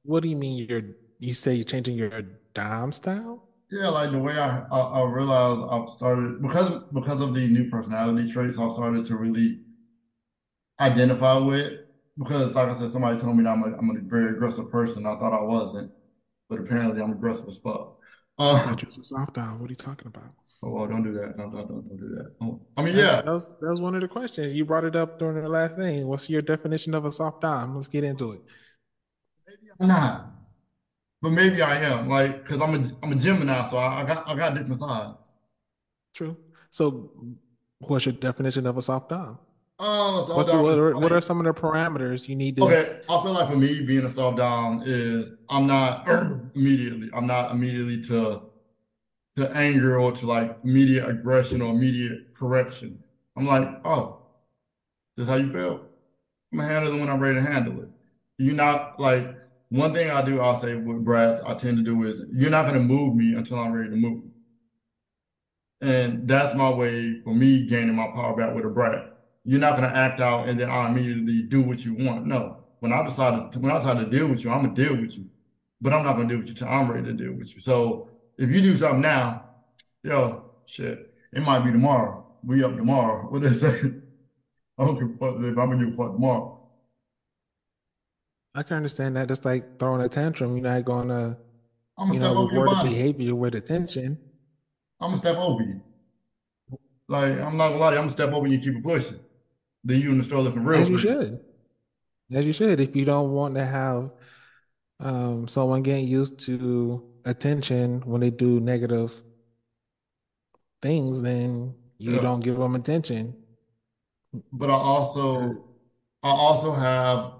What 0.03 0.23
do 0.23 0.31
you 0.31 0.37
mean 0.37 0.67
you're 0.67 0.81
you 1.19 1.35
say 1.35 1.55
you're 1.55 1.65
changing 1.65 1.97
your 1.97 2.23
dom 2.53 2.93
style? 2.93 3.49
Yeah, 3.71 3.89
like 3.89 4.11
the 4.11 4.19
way 4.19 4.39
I 4.39 4.61
I, 4.71 4.79
I 4.79 5.11
realized 5.11 5.61
I've 5.71 5.89
started 5.91 6.43
because 6.43 6.83
because 6.93 7.23
of 7.23 7.35
the 7.35 7.47
new 7.47 7.69
personality 7.71 8.31
traits, 8.31 8.59
I 8.59 8.73
started 8.73 9.05
to 9.07 9.17
really 9.17 9.61
identify 10.81 11.39
with 11.39 11.73
because 12.19 12.55
like 12.55 12.69
I 12.69 12.79
said, 12.79 12.91
somebody 12.91 13.19
told 13.19 13.37
me 13.37 13.45
that 13.45 13.51
I'm 13.51 13.63
a, 13.63 13.77
I'm 13.77 13.91
a 13.91 14.01
very 14.09 14.31
aggressive 14.31 14.71
person. 14.71 15.07
I 15.07 15.19
thought 15.19 15.33
I 15.33 15.43
wasn't, 15.43 15.91
but 16.49 16.61
apparently 16.61 17.03
I'm 17.03 17.13
aggressive 17.13 17.49
as 17.49 17.59
fuck. 17.59 17.99
Uh, 18.39 18.77
you 18.81 18.89
a 18.89 19.05
soft 19.05 19.35
dom. 19.35 19.61
What 19.61 19.71
are 19.71 19.73
you 19.73 19.77
talking 19.77 20.09
about? 20.09 20.33
oh, 20.65 20.71
well, 20.71 20.87
don't 20.87 21.03
do 21.03 21.13
that. 21.13 21.37
No, 21.37 21.51
don't, 21.51 21.69
don't, 21.69 21.89
don't 21.89 21.99
do 21.99 22.09
that. 22.17 22.35
Oh, 22.41 22.61
I 22.77 22.83
mean, 22.83 22.97
yeah, 22.97 23.23
that 23.23 23.27
was 23.27 23.47
that 23.61 23.71
was 23.71 23.81
one 23.81 23.95
of 23.95 24.01
the 24.01 24.09
questions. 24.09 24.55
You 24.55 24.65
brought 24.65 24.85
it 24.85 24.97
up 24.97 25.19
during 25.19 25.43
the 25.43 25.49
last 25.49 25.77
thing. 25.77 26.07
What's 26.07 26.29
your 26.29 26.43
definition 26.43 26.95
of 26.95 27.05
a 27.05 27.13
soft 27.13 27.43
dom? 27.43 27.75
Let's 27.75 27.89
get 27.89 28.05
into 28.05 28.33
it. 28.33 28.43
maybe 29.47 29.73
I'm 29.81 29.89
not, 29.89 30.34
but 31.25 31.33
maybe 31.33 31.63
I 31.63 31.81
am. 31.81 32.07
Like, 32.07 32.43
because 32.43 32.61
I'm 32.61 32.75
a 32.75 32.91
I'm 33.03 33.11
a 33.11 33.15
Gemini, 33.15 33.67
so 33.71 33.79
I, 33.79 34.03
I 34.03 34.05
got 34.05 34.29
I 34.29 34.37
got 34.37 34.55
different 34.55 34.79
sides. 34.79 35.17
True. 36.13 36.37
So 36.69 37.11
what's 37.79 38.05
your 38.05 38.13
definition 38.13 38.67
of 38.67 38.77
a 38.77 38.83
soft 38.83 39.09
dom? 39.09 39.39
Oh, 39.79 40.21
the, 40.21 40.27
dom 40.53 40.63
what 40.63 40.79
are, 40.79 40.93
what 40.93 41.13
are 41.13 41.23
some 41.23 41.41
of 41.41 41.47
the 41.47 41.59
parameters 41.59 42.29
you 42.29 42.37
need 42.37 42.57
to 42.59 42.65
okay. 42.65 43.01
I 43.09 43.23
feel 43.23 43.33
like 43.33 43.49
for 43.49 43.57
me, 43.57 43.87
being 43.87 44.05
a 44.05 44.11
soft 44.11 44.37
dom 44.37 44.83
is 44.85 45.31
I'm 45.49 45.67
not 45.67 46.07
immediately. 46.55 47.09
I'm 47.15 47.27
not 47.27 47.53
immediately 47.53 48.03
to 48.03 48.43
to 49.37 49.51
anger 49.57 49.99
or 49.99 50.13
to 50.13 50.27
like 50.27 50.59
immediate 50.63 51.09
aggression 51.09 51.63
or 51.63 51.73
immediate 51.73 52.35
correction. 52.35 53.03
I'm 53.35 53.47
like, 53.47 53.67
oh, 53.87 54.19
this 55.17 55.25
is 55.25 55.31
how 55.31 55.37
you 55.37 55.51
feel. 55.51 55.87
I'm 56.53 56.59
gonna 56.59 56.71
handle 56.71 56.95
it 56.95 57.01
when 57.01 57.09
I'm 57.09 57.19
ready 57.19 57.37
to 57.37 57.51
handle 57.51 57.81
it. 57.81 57.89
You're 58.37 58.55
not 58.55 59.01
like 59.01 59.35
one 59.75 59.93
thing 59.93 60.09
I 60.09 60.23
do. 60.23 60.41
I'll 60.41 60.59
say 60.61 60.77
with 60.77 61.05
brat, 61.05 61.41
I 61.45 61.55
tend 61.55 61.79
to 61.79 61.83
do 61.83 62.05
is 62.05 62.25
you're 62.31 62.51
not 62.51 62.67
gonna 62.67 62.81
move 62.81 63.17
me 63.17 63.35
until 63.35 63.59
I'm 63.59 63.73
ready 63.73 63.91
to 63.91 63.97
move. 63.97 64.23
And 65.81 66.29
that's 66.29 66.55
my 66.55 66.73
way 66.73 67.21
for 67.25 67.35
me 67.35 67.67
gaining 67.67 67.97
my 67.97 68.07
power 68.07 68.37
back 68.37 68.55
with 68.55 68.65
a 68.65 68.69
brat. 68.69 69.19
You're 69.45 69.61
not 69.61 69.75
gonna 69.75 69.93
act 69.93 70.21
out 70.21 70.49
and 70.49 70.59
then 70.59 70.71
I 70.71 70.89
immediately 70.89 71.43
do 71.43 71.61
what 71.61 71.85
you 71.85 71.95
want. 71.95 72.25
No. 72.25 72.59
When 72.79 72.93
I 72.93 73.03
decide 73.03 73.51
to 73.53 73.59
when 73.59 73.73
I 73.73 73.79
decide 73.79 73.99
to 73.99 74.07
deal 74.07 74.29
with 74.29 74.45
you, 74.45 74.51
I'm 74.51 74.63
gonna 74.63 74.75
deal 74.75 74.95
with 74.95 75.19
you. 75.19 75.27
But 75.81 75.93
I'm 75.93 76.05
not 76.05 76.17
gonna 76.17 76.29
deal 76.29 76.39
with 76.39 76.49
you 76.49 76.55
till 76.55 76.69
I'm 76.69 76.89
ready 76.91 77.07
to 77.07 77.13
deal 77.13 77.33
with 77.33 77.53
you. 77.53 77.61
So 77.61 78.09
if 78.39 78.51
you 78.51 78.61
do 78.61 78.77
something 78.77 79.01
now, 79.01 79.45
yo, 80.05 80.51
shit, 80.67 81.13
it 81.33 81.43
might 81.43 81.65
be 81.65 81.73
tomorrow. 81.73 82.25
We 82.45 82.63
up 82.63 82.77
tomorrow. 82.77 83.27
What 83.29 83.43
they 83.43 83.53
say? 83.53 83.81
I 84.79 84.85
don't 84.85 84.95
give 84.95 85.11
a 85.11 85.19
fuck 85.19 85.37
if 85.41 85.59
I'm 85.59 85.71
gonna 85.71 85.85
give 85.85 85.95
a 85.95 85.97
fuck 85.97 86.13
tomorrow. 86.13 86.54
I 88.55 88.63
can 88.63 88.77
understand 88.77 89.17
that. 89.17 89.29
That's 89.29 89.45
like 89.45 89.79
throwing 89.79 90.01
a 90.03 90.09
tantrum. 90.09 90.57
You're 90.57 90.63
not 90.73 90.85
gonna, 90.85 91.37
you 92.13 92.19
know, 92.19 92.47
reward 92.49 92.71
the 92.71 92.83
behavior 92.85 93.35
with 93.35 93.55
attention. 93.55 94.19
I'm 95.01 95.11
gonna 95.11 95.19
step 95.19 95.37
over 95.37 95.63
you. 95.63 95.81
Like 97.09 97.33
I'm 97.33 97.57
not 97.57 97.71
gonna 97.71 97.77
lie 97.81 97.91
to 97.91 97.97
you, 97.97 98.01
I'm 98.01 98.07
gonna 98.07 98.11
step 98.11 98.33
over 98.33 98.47
you 98.47 98.55
and 98.55 98.63
keep 98.63 98.77
it 98.77 98.83
pushing. 98.83 99.19
Then 99.83 100.01
you 100.01 100.13
in 100.13 100.19
the 100.19 100.25
store 100.25 100.41
looking 100.41 100.65
real 100.65 100.83
As 100.83 100.89
you 100.89 100.99
should. 100.99 101.41
As 102.33 102.47
you 102.47 102.53
should. 102.53 102.81
If 102.81 102.97
you 102.97 103.05
don't 103.05 103.33
want 103.33 103.55
to 103.57 103.67
have 103.67 104.11
um, 105.01 105.47
someone 105.49 105.83
getting 105.83 106.07
used 106.07 106.39
to 106.41 107.05
attention 107.25 108.01
when 108.07 108.21
they 108.21 108.31
do 108.31 108.61
negative 108.61 109.13
things, 110.81 111.21
then 111.23 111.75
you 111.99 112.15
Yeah. 112.15 112.21
don't 112.23 112.41
give 112.41 112.57
them 112.57 112.75
attention. 112.77 113.35
But 114.53 114.71
I 114.71 114.75
also 114.75 115.65
I 116.23 116.31
also 116.31 116.73
have 116.73 117.33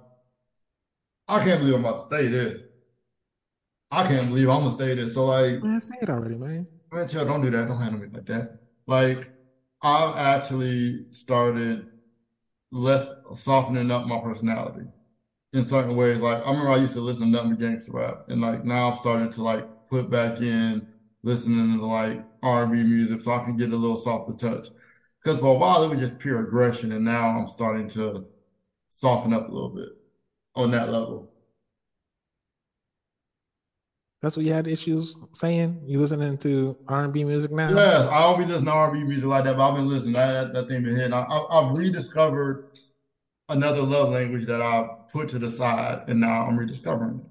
I 1.29 1.43
can't 1.45 1.61
believe 1.61 1.75
I'm 1.75 1.85
about 1.85 2.09
to 2.09 2.17
say 2.17 2.29
this. 2.29 2.61
I 3.91 4.07
can't 4.07 4.29
believe 4.29 4.49
I'm 4.49 4.65
gonna 4.65 4.77
say 4.77 4.95
this. 4.95 5.15
So 5.15 5.25
like, 5.25 5.63
Man, 5.63 5.81
say 5.81 5.95
it 6.03 6.11
already, 6.11 6.35
man. 6.35 6.67
man, 6.93 7.09
chill, 7.09 7.25
don't 7.25 7.41
do 7.41 7.51
that. 7.51 7.69
Don't 7.69 7.79
handle 7.81 8.01
me 8.01 8.09
like 8.13 8.27
that. 8.27 8.59
Like, 8.87 9.31
I've 9.83 10.17
actually 10.17 11.07
started 11.11 11.87
less 12.73 13.09
softening 13.35 13.91
up 13.91 14.07
my 14.07 14.19
personality 14.21 14.87
in 15.53 15.65
certain 15.65 15.97
ways. 15.97 16.19
Like, 16.19 16.45
I 16.45 16.51
remember 16.51 16.73
I 16.73 16.77
used 16.77 16.95
to 16.95 17.01
listen 17.01 17.27
to 17.27 17.31
nothing 17.31 17.51
but 17.51 17.61
gangster 17.61 17.93
rap, 17.93 18.25
and 18.29 18.41
like 18.41 18.65
now 18.65 18.91
I've 18.91 18.99
started 18.99 19.33
to 19.33 19.43
like 19.43 19.65
put 19.89 20.11
back 20.11 20.41
in 20.41 20.87
listening 21.23 21.79
to 21.79 21.87
like 21.87 22.23
R&B 22.43 22.83
music 22.83 23.23
so 23.23 23.33
I 23.33 23.45
can 23.45 23.57
get 23.57 23.73
a 23.73 23.77
little 23.77 23.97
softer 23.97 24.33
touch. 24.33 24.69
Because 25.23 25.39
for 25.41 25.55
a 25.55 25.59
while 25.59 25.85
it 25.85 25.89
was 25.89 26.01
just 26.01 26.19
pure 26.19 26.45
aggression, 26.45 26.93
and 26.93 27.05
now 27.05 27.29
I'm 27.31 27.49
starting 27.49 27.89
to 27.91 28.27
soften 28.89 29.33
up 29.33 29.49
a 29.49 29.53
little 29.53 29.71
bit 29.71 29.89
on 30.55 30.71
that 30.73 30.91
level. 30.91 31.31
That's 34.25 34.39
what 34.39 34.47
you 34.47 34.55
had 34.55 34.67
issues 34.67 35.17
saying. 35.35 35.83
You 35.85 36.01
listening 36.01 36.39
to 36.39 36.79
R&B 36.89 37.25
music 37.25 37.51
now? 37.51 37.69
Yes, 37.69 38.09
I 38.11 38.21
don't 38.21 38.39
be 38.39 38.47
listening 38.47 38.73
to 38.73 38.73
R&B 38.73 39.05
music 39.05 39.27
like 39.27 39.45
that, 39.45 39.59
but 39.59 39.69
I've 39.69 39.75
been 39.75 39.87
listening. 39.87 40.15
That, 40.15 40.33
that, 40.33 40.55
that 40.55 40.69
thing 40.69 40.83
been 40.83 40.97
hitting. 40.97 41.13
I, 41.13 41.25
I, 41.25 41.61
I've 41.61 41.77
rediscovered 41.77 42.71
another 43.51 43.83
love 43.83 44.13
language 44.13 44.47
that 44.47 44.63
I 44.63 44.89
put 45.13 45.29
to 45.29 45.39
the 45.39 45.51
side, 45.51 46.05
and 46.09 46.21
now 46.21 46.47
I'm 46.47 46.59
rediscovering 46.59 47.21
it. 47.21 47.27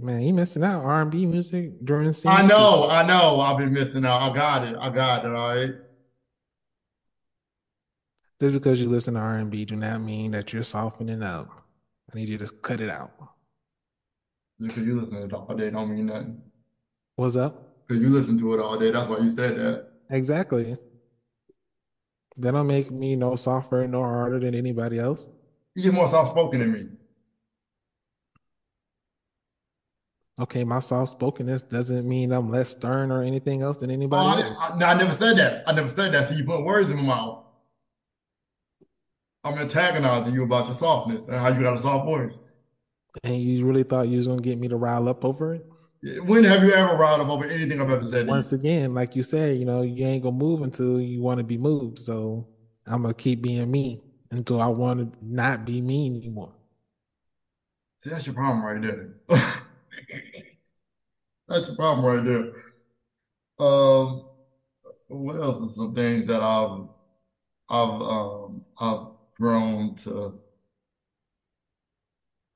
Man, 0.00 0.22
you 0.22 0.32
missing 0.32 0.62
out. 0.62 0.84
R&B 0.84 1.26
music 1.26 1.84
during 1.84 2.06
I 2.08 2.12
scenes 2.12 2.42
is 2.42 2.48
know, 2.48 2.88
I 2.88 3.04
know, 3.04 3.40
I've 3.40 3.58
been 3.58 3.72
missing 3.72 4.06
out. 4.06 4.22
I 4.22 4.32
got 4.32 4.62
it. 4.68 4.76
I 4.78 4.88
got 4.90 5.24
it. 5.24 5.34
All 5.34 5.52
right. 5.52 5.74
just 8.40 8.54
because 8.54 8.80
you 8.80 8.88
listen 8.88 9.14
to 9.14 9.20
R&B 9.20 9.64
do 9.64 9.74
not 9.74 10.00
mean 10.00 10.30
that 10.30 10.52
you're 10.52 10.62
softening 10.62 11.24
up. 11.24 11.59
I 12.12 12.16
need 12.18 12.28
you 12.28 12.38
to 12.38 12.46
cut 12.62 12.80
it 12.80 12.90
out. 12.90 13.12
Because 14.58 14.84
you 14.84 14.98
listen 14.98 15.18
to 15.20 15.24
it 15.26 15.32
all 15.32 15.54
day 15.54 15.70
don't 15.70 15.94
mean 15.94 16.06
nothing. 16.06 16.42
What's 17.16 17.36
up? 17.36 17.86
Because 17.86 18.02
you 18.02 18.08
listen 18.08 18.38
to 18.38 18.54
it 18.54 18.60
all 18.60 18.78
day. 18.78 18.90
That's 18.90 19.08
why 19.08 19.18
you 19.18 19.30
said 19.30 19.56
that. 19.56 19.88
Exactly. 20.10 20.76
That 22.36 22.52
don't 22.52 22.66
make 22.66 22.90
me 22.90 23.16
no 23.16 23.36
softer 23.36 23.86
nor 23.86 24.08
harder 24.08 24.40
than 24.40 24.54
anybody 24.54 24.98
else. 24.98 25.28
You're 25.74 25.92
more 25.92 26.08
soft 26.08 26.30
spoken 26.32 26.60
than 26.60 26.72
me. 26.72 26.86
Okay, 30.40 30.64
my 30.64 30.80
soft 30.80 31.12
spokenness 31.12 31.62
doesn't 31.62 32.08
mean 32.08 32.32
I'm 32.32 32.50
less 32.50 32.70
stern 32.70 33.12
or 33.12 33.22
anything 33.22 33.60
else 33.62 33.76
than 33.76 33.90
Oh, 33.90 33.94
anybody 33.94 34.42
I. 34.42 34.54
I, 34.68 34.78
no, 34.78 34.86
I 34.86 34.94
never 34.94 35.12
said 35.12 35.36
that. 35.36 35.64
I 35.66 35.72
never 35.72 35.88
said 35.88 36.12
that. 36.12 36.28
So 36.28 36.34
you 36.34 36.44
put 36.44 36.64
words 36.64 36.90
in 36.90 36.96
my 36.96 37.02
mouth. 37.02 37.44
I'm 39.44 39.58
antagonizing 39.58 40.34
you 40.34 40.44
about 40.44 40.66
your 40.66 40.74
softness 40.74 41.26
and 41.26 41.36
how 41.36 41.48
you 41.48 41.60
got 41.60 41.78
a 41.78 41.82
soft 41.82 42.06
voice. 42.06 42.38
And 43.24 43.40
you 43.40 43.64
really 43.64 43.82
thought 43.82 44.08
you 44.08 44.18
was 44.18 44.26
gonna 44.26 44.42
get 44.42 44.58
me 44.58 44.68
to 44.68 44.76
rile 44.76 45.08
up 45.08 45.24
over 45.24 45.54
it? 45.54 45.66
When 46.24 46.44
have 46.44 46.62
you 46.62 46.72
ever 46.72 46.94
riled 46.94 47.20
up 47.20 47.28
over 47.28 47.44
anything 47.44 47.80
I've 47.80 47.90
ever 47.90 48.04
said? 48.04 48.26
Once 48.26 48.52
again, 48.52 48.94
like 48.94 49.16
you 49.16 49.22
said, 49.22 49.58
you 49.58 49.64
know, 49.64 49.82
you 49.82 50.06
ain't 50.06 50.22
gonna 50.22 50.36
move 50.36 50.62
until 50.62 51.00
you 51.00 51.20
want 51.20 51.38
to 51.38 51.44
be 51.44 51.58
moved. 51.58 51.98
So 51.98 52.46
I'm 52.86 53.02
gonna 53.02 53.14
keep 53.14 53.42
being 53.42 53.70
me 53.70 54.00
until 54.30 54.60
I 54.60 54.66
want 54.66 55.00
to 55.00 55.18
not 55.22 55.64
be 55.64 55.80
me 55.80 56.06
anymore. 56.06 56.54
See, 57.98 58.10
that's 58.10 58.26
your 58.26 58.34
problem 58.34 58.64
right 58.64 58.80
there. 58.80 59.14
That's 61.48 61.66
your 61.66 61.76
problem 61.76 62.06
right 62.06 62.24
there. 62.24 62.52
Um, 63.58 64.24
what 65.08 65.34
else 65.34 65.70
are 65.70 65.74
some 65.74 65.94
things 65.96 66.24
that 66.26 66.40
I've 66.40 66.86
I've 67.68 68.00
um 68.00 68.64
I've 68.78 69.06
grown 69.40 69.94
to 69.96 70.38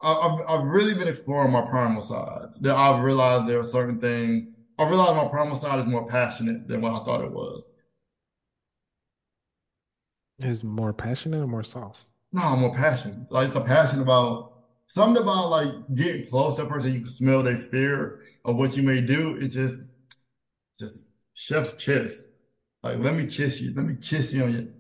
I've 0.03 0.41
I've 0.47 0.67
really 0.67 0.95
been 0.95 1.09
exploring 1.09 1.53
my 1.53 1.63
primal 1.63 2.03
side. 2.03 2.49
That 2.61 2.77
I've 2.77 3.03
realized 3.03 3.47
there 3.47 3.61
are 3.61 3.65
certain 3.65 4.01
things. 4.01 4.55
I 4.79 4.89
realized 4.89 5.17
my 5.17 5.29
primal 5.29 5.57
side 5.57 5.79
is 5.79 5.87
more 5.87 6.07
passionate 6.07 6.69
than 6.69 6.83
what 6.83 6.93
I 6.93 7.05
thought 7.05 7.25
it 7.25 7.33
was. 7.33 7.67
Is 10.41 10.63
more 10.63 10.93
passionate 10.93 11.41
or 11.41 11.47
more 11.47 11.63
soft? 11.63 12.05
No, 12.33 12.43
I'm 12.43 12.61
more 12.61 12.75
passionate. 12.75 13.31
Like 13.31 13.47
it's 13.47 13.57
a 13.57 13.61
passion 13.63 14.01
about 14.01 14.53
something 14.89 15.23
about 15.23 15.51
like 15.51 15.73
getting 15.95 16.27
close 16.29 16.57
to 16.57 16.65
a 16.65 16.67
person, 16.67 16.93
you 16.93 17.01
can 17.01 17.09
smell 17.09 17.43
their 17.43 17.61
fear 17.61 18.21
of 18.45 18.57
what 18.57 18.77
you 18.77 18.83
may 18.83 19.01
do. 19.01 19.37
It 19.37 19.49
just, 19.49 19.83
just 20.79 21.03
chef's 21.35 21.73
kiss. 21.75 22.27
Like, 22.83 22.99
let 22.99 23.15
me 23.15 23.27
kiss 23.27 23.61
you. 23.61 23.73
Let 23.75 23.87
me 23.87 23.95
kiss 23.95 24.33
you 24.33 24.45
on 24.45 24.53
you. 24.53 24.73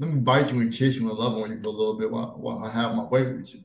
Let 0.00 0.14
me 0.14 0.20
bite 0.20 0.50
you 0.50 0.60
and 0.60 0.72
kiss 0.72 0.96
you 0.96 1.10
and 1.10 1.18
love 1.18 1.36
on 1.36 1.50
you 1.50 1.58
for 1.58 1.66
a 1.66 1.70
little 1.70 1.98
bit 1.98 2.10
while, 2.10 2.34
while 2.38 2.64
I 2.64 2.70
have 2.70 2.94
my 2.94 3.04
way 3.04 3.30
with 3.34 3.54
you. 3.54 3.62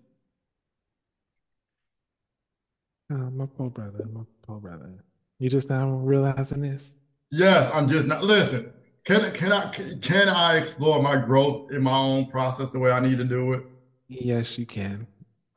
Oh, 3.10 3.30
my 3.32 3.46
poor 3.46 3.70
brother, 3.70 4.06
my 4.12 4.24
poor 4.46 4.60
brother. 4.60 4.92
You 5.40 5.50
just 5.50 5.70
now 5.70 5.92
realizing 5.92 6.62
this? 6.62 6.92
Yes, 7.32 7.72
I'm 7.74 7.88
just 7.88 8.06
not. 8.08 8.22
Listen, 8.22 8.74
can 9.06 9.32
can 9.32 9.54
I 9.54 9.70
can 9.70 10.28
I 10.28 10.58
explore 10.58 11.02
my 11.02 11.18
growth 11.18 11.72
in 11.72 11.82
my 11.82 11.98
own 11.98 12.26
process 12.26 12.72
the 12.72 12.80
way 12.80 12.92
I 12.92 13.00
need 13.00 13.18
to 13.20 13.24
do 13.24 13.54
it? 13.54 13.64
Yes, 14.10 14.58
you 14.58 14.66
can. 14.66 15.08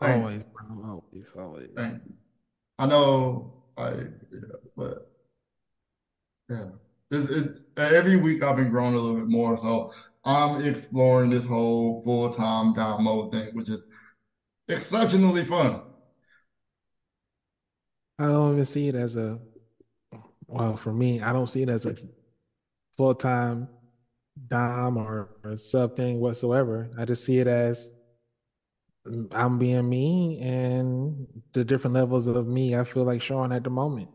Thank 0.00 0.22
Always, 0.22 0.44
bro. 0.44 1.02
Always, 1.12 1.32
always. 1.36 1.68
thank 1.74 1.94
you. 2.06 2.14
I 2.78 2.86
know, 2.86 3.52
I 3.76 3.90
yeah, 3.90 4.38
but 4.76 5.10
yeah, 6.48 6.66
it's, 7.10 7.28
it's 7.28 7.64
every 7.76 8.14
week 8.14 8.44
I've 8.44 8.56
been 8.56 8.70
growing 8.70 8.94
a 8.94 8.98
little 8.98 9.16
bit 9.16 9.28
more. 9.28 9.58
So 9.58 9.92
I'm 10.28 10.62
exploring 10.62 11.30
this 11.30 11.46
whole 11.46 12.02
full 12.02 12.28
time 12.28 12.74
dom 12.74 13.04
mode 13.04 13.32
thing, 13.32 13.48
which 13.54 13.70
is 13.70 13.86
exceptionally 14.68 15.42
fun. 15.42 15.80
I 18.18 18.26
don't 18.26 18.52
even 18.52 18.64
see 18.66 18.88
it 18.88 18.94
as 18.94 19.16
a, 19.16 19.38
well, 20.46 20.76
for 20.76 20.92
me, 20.92 21.22
I 21.22 21.32
don't 21.32 21.46
see 21.46 21.62
it 21.62 21.70
as 21.70 21.86
a 21.86 21.96
full-time 22.98 23.68
dom 24.48 24.98
or, 24.98 25.30
or 25.44 25.56
sub 25.56 25.96
thing 25.96 26.20
whatsoever. 26.20 26.90
I 26.98 27.06
just 27.06 27.24
see 27.24 27.38
it 27.38 27.46
as 27.46 27.88
I'm 29.32 29.58
being 29.58 29.88
me 29.88 30.40
and 30.42 31.26
the 31.54 31.64
different 31.64 31.94
levels 31.94 32.26
of 32.26 32.46
me 32.46 32.76
I 32.76 32.84
feel 32.84 33.04
like 33.04 33.22
showing 33.22 33.52
at 33.52 33.64
the 33.64 33.70
moment. 33.70 34.08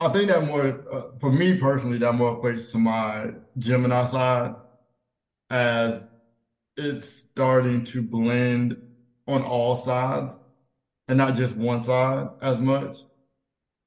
I 0.00 0.08
think 0.08 0.28
that 0.28 0.44
more 0.44 0.84
uh, 0.92 1.16
for 1.20 1.32
me 1.32 1.56
personally, 1.56 1.96
that 1.98 2.12
more 2.12 2.38
equates 2.38 2.70
to 2.72 2.78
my 2.78 3.30
Gemini 3.56 4.04
side 4.04 4.56
as 5.52 6.10
it's 6.78 7.06
starting 7.08 7.84
to 7.84 8.02
blend 8.02 8.80
on 9.28 9.42
all 9.44 9.76
sides 9.76 10.32
and 11.06 11.18
not 11.18 11.36
just 11.36 11.54
one 11.56 11.82
side 11.82 12.28
as 12.40 12.58
much. 12.58 12.96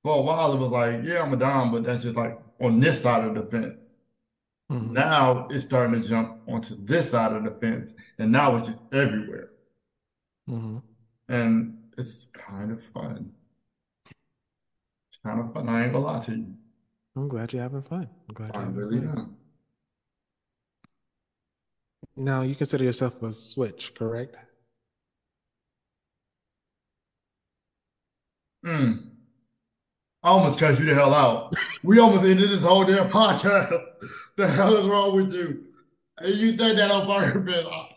For 0.03 0.19
a 0.19 0.21
while, 0.21 0.53
it 0.53 0.59
was 0.59 0.69
like, 0.69 1.03
yeah, 1.03 1.23
I'm 1.23 1.33
a 1.33 1.37
dom, 1.37 1.71
but 1.71 1.83
that's 1.83 2.03
just 2.03 2.15
like 2.15 2.39
on 2.61 2.79
this 2.79 3.01
side 3.01 3.23
of 3.27 3.33
the 3.33 3.41
fence. 3.43 3.89
hmm 4.69 4.93
Now 4.93 5.47
it's 5.49 5.65
starting 5.65 5.99
to 5.99 6.07
jump 6.07 6.41
onto 6.47 6.75
this 6.85 7.09
side 7.09 7.33
of 7.33 7.43
the 7.43 7.51
fence, 7.59 7.93
and 8.19 8.31
now 8.31 8.55
it's 8.57 8.67
just 8.67 8.81
everywhere. 8.93 9.49
hmm 10.47 10.77
And 11.27 11.79
it's 11.97 12.27
kind 12.33 12.71
of 12.71 12.79
fun. 12.83 13.31
It's 15.09 15.17
kind 15.25 15.39
of 15.39 15.51
fun. 15.51 15.67
I 15.67 15.85
ain't 15.85 15.93
gonna 15.93 16.05
lie 16.05 16.19
to 16.25 16.31
you. 16.35 16.53
I'm 17.15 17.27
glad 17.27 17.51
you're 17.51 17.63
having 17.63 17.81
fun. 17.81 18.07
I'm 18.29 18.35
glad 18.35 18.51
I 18.53 18.59
you're 18.59 18.65
having 18.65 18.75
really 18.75 18.99
fun. 19.07 19.17
am. 19.17 19.37
Now, 22.17 22.41
you 22.43 22.55
consider 22.55 22.83
yourself 22.85 23.21
a 23.23 23.31
switch, 23.33 23.93
correct? 23.93 24.35
Mm. 28.65 29.09
I 30.23 30.29
almost 30.29 30.59
cut 30.59 30.79
you 30.79 30.85
the 30.85 30.95
hell 30.95 31.13
out. 31.13 31.53
We 31.83 31.99
almost 31.99 32.23
ended 32.25 32.49
this 32.49 32.63
whole 32.63 32.83
damn 32.85 33.09
podcast. 33.09 33.83
The 34.37 34.49
hell 34.49 34.75
is 34.75 34.85
wrong 34.85 35.15
with 35.15 35.33
you? 35.33 35.63
And 36.17 36.35
you 36.35 36.57
think 36.57 36.75
that 36.75 36.91
on 36.91 37.07
purpose? 37.07 37.65
I, 37.65 37.87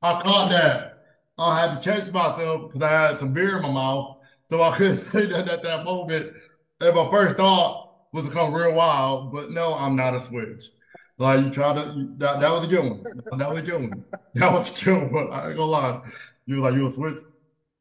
I 0.00 0.22
caught 0.22 0.50
that. 0.50 1.04
I 1.36 1.60
had 1.60 1.74
to 1.74 1.90
catch 1.90 2.10
myself 2.10 2.68
because 2.68 2.80
I 2.80 2.88
had 2.90 3.18
some 3.18 3.34
beer 3.34 3.56
in 3.56 3.62
my 3.62 3.70
mouth, 3.70 4.16
so 4.48 4.62
I 4.62 4.74
couldn't 4.78 5.12
say 5.12 5.26
that 5.26 5.46
at 5.46 5.62
that 5.62 5.84
moment. 5.84 6.32
And 6.80 6.96
my 6.96 7.10
first 7.10 7.36
thought 7.36 7.96
was 8.14 8.26
to 8.26 8.32
come 8.32 8.54
real 8.54 8.72
wild, 8.72 9.30
but 9.30 9.50
no, 9.50 9.74
I'm 9.74 9.94
not 9.94 10.14
a 10.14 10.22
switch. 10.22 10.70
Like 11.18 11.44
you 11.44 11.50
try 11.50 11.74
to, 11.74 12.14
that, 12.18 12.40
that 12.40 12.50
was 12.52 12.64
a 12.64 12.68
good 12.68 12.84
one. 12.90 13.04
That 13.38 13.50
was 13.50 13.58
a 13.58 13.62
good 13.62 13.90
one. 13.90 14.04
That 14.34 14.52
was 14.52 14.70
a 14.70 14.84
good 14.84 15.12
one. 15.12 15.30
I 15.32 15.48
ain't 15.48 15.56
gonna 15.56 15.70
lie. 15.70 16.02
You 16.46 16.60
was 16.60 16.62
like, 16.62 16.74
you 16.74 16.86
a 16.86 16.90
switch? 16.90 17.16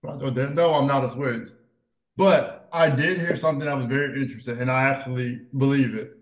No, 0.04 0.73
I'm 0.73 0.88
not 0.88 1.04
a 1.06 1.10
switch. 1.10 1.50
But 2.15 2.67
I 2.73 2.89
did 2.89 3.19
hear 3.19 3.36
something 3.36 3.65
that 3.65 3.76
was 3.76 3.86
very 3.86 4.21
interesting, 4.21 4.60
and 4.60 4.71
I 4.71 4.89
actually 4.89 5.41
believe 5.56 5.93
it. 5.95 6.17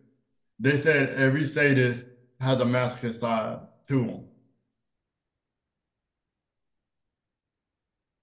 They 0.60 0.78
said 0.78 1.10
every 1.17 1.45
sadist 1.45 2.06
has 2.39 2.60
a 2.60 2.65
masochist 2.65 3.15
side 3.15 3.60
to 3.88 4.06
them. 4.06 4.25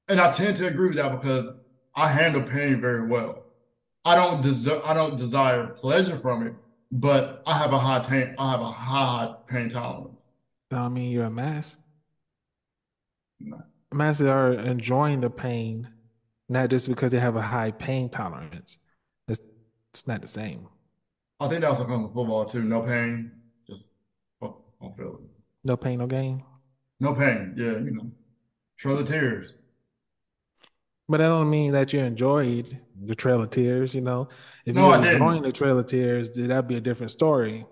And 0.08 0.20
I 0.20 0.32
tend 0.32 0.58
to 0.58 0.66
agree 0.66 0.88
with 0.88 0.96
that 0.96 1.18
because 1.18 1.48
I 1.94 2.08
handle 2.08 2.42
pain 2.42 2.80
very 2.80 3.06
well. 3.06 3.44
I 4.04 4.14
don't 4.16 4.42
deserve, 4.42 4.82
I 4.84 4.94
don't 4.94 5.16
desire 5.16 5.68
pleasure 5.68 6.16
from 6.16 6.46
it, 6.46 6.54
but 6.92 7.42
I 7.46 7.56
have 7.56 7.72
a 7.72 7.78
high 7.78 8.00
pain, 8.00 8.34
I 8.38 8.50
have 8.50 8.60
a 8.60 8.70
high 8.70 9.34
pain 9.46 9.70
tolerance. 9.70 10.26
I 10.70 10.88
mean, 10.88 11.10
you're 11.10 11.24
a 11.24 11.30
mass. 11.30 11.76
No. 13.40 13.62
Masses 13.92 14.26
are 14.26 14.52
enjoying 14.52 15.20
the 15.20 15.30
pain, 15.30 15.88
not 16.48 16.70
just 16.70 16.88
because 16.88 17.10
they 17.10 17.18
have 17.18 17.36
a 17.36 17.42
high 17.42 17.70
pain 17.70 18.10
tolerance. 18.10 18.78
It's, 19.26 19.40
it's 19.92 20.06
not 20.06 20.20
the 20.22 20.28
same. 20.28 20.68
I 21.40 21.48
think 21.48 21.62
that 21.62 21.70
also 21.70 21.84
comes 21.84 22.04
with 22.04 22.14
football 22.14 22.44
too. 22.44 22.62
No 22.62 22.82
pain, 22.82 23.32
just 23.66 23.86
oh, 24.42 24.58
don't 24.80 24.96
feel 24.96 25.14
it. 25.14 25.30
No 25.64 25.76
pain, 25.76 25.98
no 25.98 26.06
gain. 26.06 26.44
No 27.00 27.14
pain, 27.14 27.54
yeah, 27.56 27.72
you 27.72 27.90
know. 27.90 28.10
show 28.76 28.94
the 28.96 29.04
tears. 29.04 29.54
But 31.08 31.18
that 31.18 31.26
don't 31.26 31.50
mean 31.50 31.72
that 31.72 31.92
you 31.92 32.00
enjoyed 32.00 32.78
the 33.00 33.14
Trail 33.14 33.42
of 33.42 33.50
Tears, 33.50 33.94
you 33.94 34.00
know. 34.00 34.28
If 34.64 34.76
you 34.76 34.82
No, 34.82 34.88
was 34.88 35.00
I 35.00 35.12
enjoying 35.12 35.42
the 35.42 35.52
Trail 35.52 35.78
of 35.78 35.86
Tears, 35.86 36.30
then 36.30 36.48
that'd 36.48 36.68
be 36.68 36.76
a 36.76 36.80
different 36.80 37.10
story. 37.10 37.66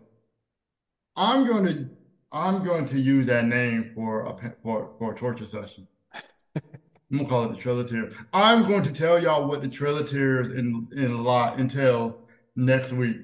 I'm 1.17 1.47
going 1.47 1.65
to 1.67 1.89
I'm 2.33 2.63
going 2.63 2.87
to 2.87 2.99
use 2.99 3.27
that 3.27 3.45
name 3.45 3.93
for 3.95 4.25
a 4.25 4.55
for 4.63 4.95
for 4.99 5.13
a 5.13 5.17
torture 5.17 5.47
session. 5.47 5.87
I'm 6.57 7.19
gonna 7.19 7.29
call 7.29 7.45
it 7.45 7.51
the 7.53 7.57
Trail 7.57 7.81
of 7.81 7.89
Tears. 7.89 8.15
I'm 8.33 8.67
going 8.69 8.83
to 8.85 8.93
tell 8.93 9.21
y'all 9.21 9.49
what 9.49 9.63
the 9.63 9.69
Trail 9.69 9.99
of 9.99 10.09
Tears 10.09 10.51
in 10.51 10.89
in 10.97 11.11
a 11.11 11.21
lot 11.21 11.59
entails 11.59 12.19
next 12.57 12.93
week. 12.93 13.17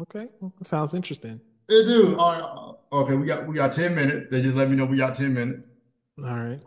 Okay, 0.00 0.28
sounds 0.62 0.94
interesting. 0.94 1.40
It 1.68 1.84
do. 1.84 2.16
Right, 2.16 2.74
okay, 2.92 3.14
we 3.16 3.26
got 3.26 3.46
we 3.46 3.54
got 3.54 3.72
10 3.72 3.94
minutes. 3.94 4.26
They 4.30 4.42
just 4.42 4.54
let 4.54 4.70
me 4.70 4.76
know 4.76 4.84
we 4.84 4.96
got 4.96 5.14
10 5.14 5.34
minutes. 5.34 5.68
All 6.18 6.24
right. 6.24 6.60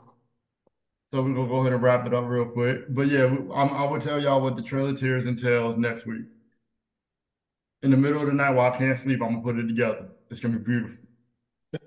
So 1.13 1.21
we're 1.21 1.33
gonna 1.33 1.47
go 1.49 1.57
ahead 1.57 1.73
and 1.73 1.83
wrap 1.83 2.07
it 2.07 2.13
up 2.13 2.25
real 2.25 2.45
quick. 2.45 2.85
But 2.89 3.07
yeah, 3.07 3.25
I'm, 3.25 3.73
I 3.73 3.83
will 3.85 3.99
tell 3.99 4.21
y'all 4.21 4.41
what 4.41 4.55
the 4.55 4.61
Trail 4.61 4.87
of 4.87 4.97
Tears 4.97 5.25
entails 5.25 5.77
next 5.77 6.05
week. 6.05 6.25
In 7.83 7.91
the 7.91 7.97
middle 7.97 8.21
of 8.21 8.27
the 8.27 8.33
night 8.33 8.51
while 8.51 8.71
I 8.71 8.77
can't 8.77 8.97
sleep, 8.97 9.21
I'm 9.21 9.31
gonna 9.31 9.41
put 9.41 9.57
it 9.57 9.67
together. 9.67 10.07
It's 10.29 10.39
gonna 10.39 10.57
be 10.57 10.63
beautiful. 10.63 11.05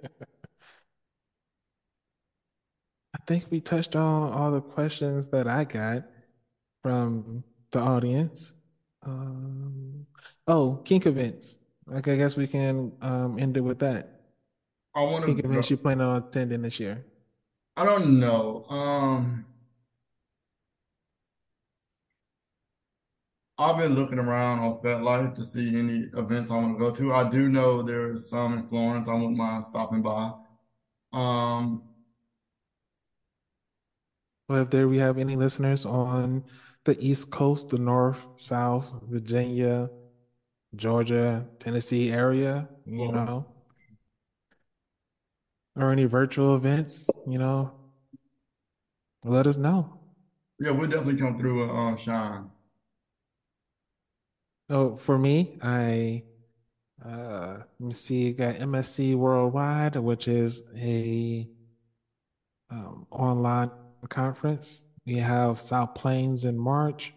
I 3.15 3.19
think 3.27 3.47
we 3.49 3.63
touched 3.63 3.97
on 3.97 4.33
all 4.33 4.51
the 4.51 4.61
questions 4.61 5.29
that 5.29 5.49
I 5.49 5.65
got 5.65 6.05
from 6.83 7.45
the 7.71 7.81
audience. 7.81 8.53
Um, 9.03 10.07
oh, 10.47 10.83
kink 10.85 11.07
events. 11.07 11.57
Like, 11.87 12.09
I 12.09 12.17
guess 12.17 12.37
we 12.37 12.47
can 12.47 12.93
um, 13.01 13.39
end 13.39 13.57
it 13.57 13.63
with 13.63 13.79
that. 13.79 14.21
I 14.95 15.03
want 15.03 15.25
to. 15.25 15.33
Kink 15.33 15.45
events 15.47 15.71
you 15.71 15.79
plan 15.79 16.03
on 16.03 16.23
attending 16.23 16.61
this 16.61 16.79
year. 16.79 17.07
I 17.77 17.85
don't 17.85 18.19
know. 18.21 18.65
Um, 18.69 19.47
I've 23.59 23.79
been 23.79 23.95
looking 23.95 24.19
around 24.19 24.61
on 24.61 24.81
FetLife 24.81 25.35
to 25.37 25.45
see 25.45 25.77
any 25.79 26.09
events 26.17 26.51
I 26.51 26.57
want 26.57 26.77
to 26.77 26.79
go 26.79 26.91
to. 26.93 27.13
I 27.15 27.29
do 27.29 27.49
know 27.49 27.83
there's 27.83 28.29
some 28.29 28.55
in 28.55 28.67
Florence. 28.67 29.09
I 29.09 29.15
wouldn't 29.15 29.37
mind 29.37 29.65
stopping 29.67 30.03
by. 30.03 30.33
Um, 31.13 31.83
Well, 34.49 34.63
if 34.63 34.71
there 34.71 34.89
we 34.89 34.99
have 34.99 35.19
any 35.19 35.37
listeners 35.37 35.85
on 35.87 36.45
the 36.85 36.97
East 37.05 37.31
Coast, 37.31 37.69
the 37.71 37.79
North, 37.79 38.27
South, 38.37 38.87
Virginia, 39.09 39.91
Georgia, 40.77 41.47
Tennessee 41.59 42.11
area, 42.13 42.69
you 42.87 43.09
well, 43.09 43.13
know, 43.13 43.54
or 45.77 45.91
any 45.91 46.05
virtual 46.05 46.55
events, 46.57 47.09
you 47.27 47.39
know, 47.39 47.73
let 49.25 49.47
us 49.47 49.57
know. 49.57 49.99
yeah, 50.61 50.71
we'll 50.71 50.89
definitely 50.89 51.17
come 51.17 51.39
through 51.39 51.69
um, 51.71 51.97
shine. 51.97 52.51
Oh, 54.71 54.97
for 54.97 55.19
me, 55.19 55.59
I 55.63 56.23
uh 57.05 57.59
let 57.79 57.81
me 57.89 57.93
see, 57.93 58.33
got 58.33 58.57
MSC 58.57 59.15
Worldwide, 59.15 59.97
which 59.97 60.29
is 60.29 60.63
a 60.77 61.49
um, 62.71 63.07
online 63.11 63.71
conference. 64.09 64.83
We 65.07 65.17
have 65.19 65.61
South 65.61 65.95
Plains 65.95 66.45
in 66.45 66.59
March. 66.59 67.13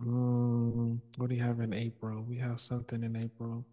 Mm, 0.00 1.00
what 1.16 1.28
do 1.30 1.34
you 1.36 1.42
have 1.42 1.60
in 1.60 1.72
April? 1.72 2.22
We 2.28 2.36
have 2.38 2.60
something 2.60 3.02
in 3.02 3.16
April. 3.16 3.64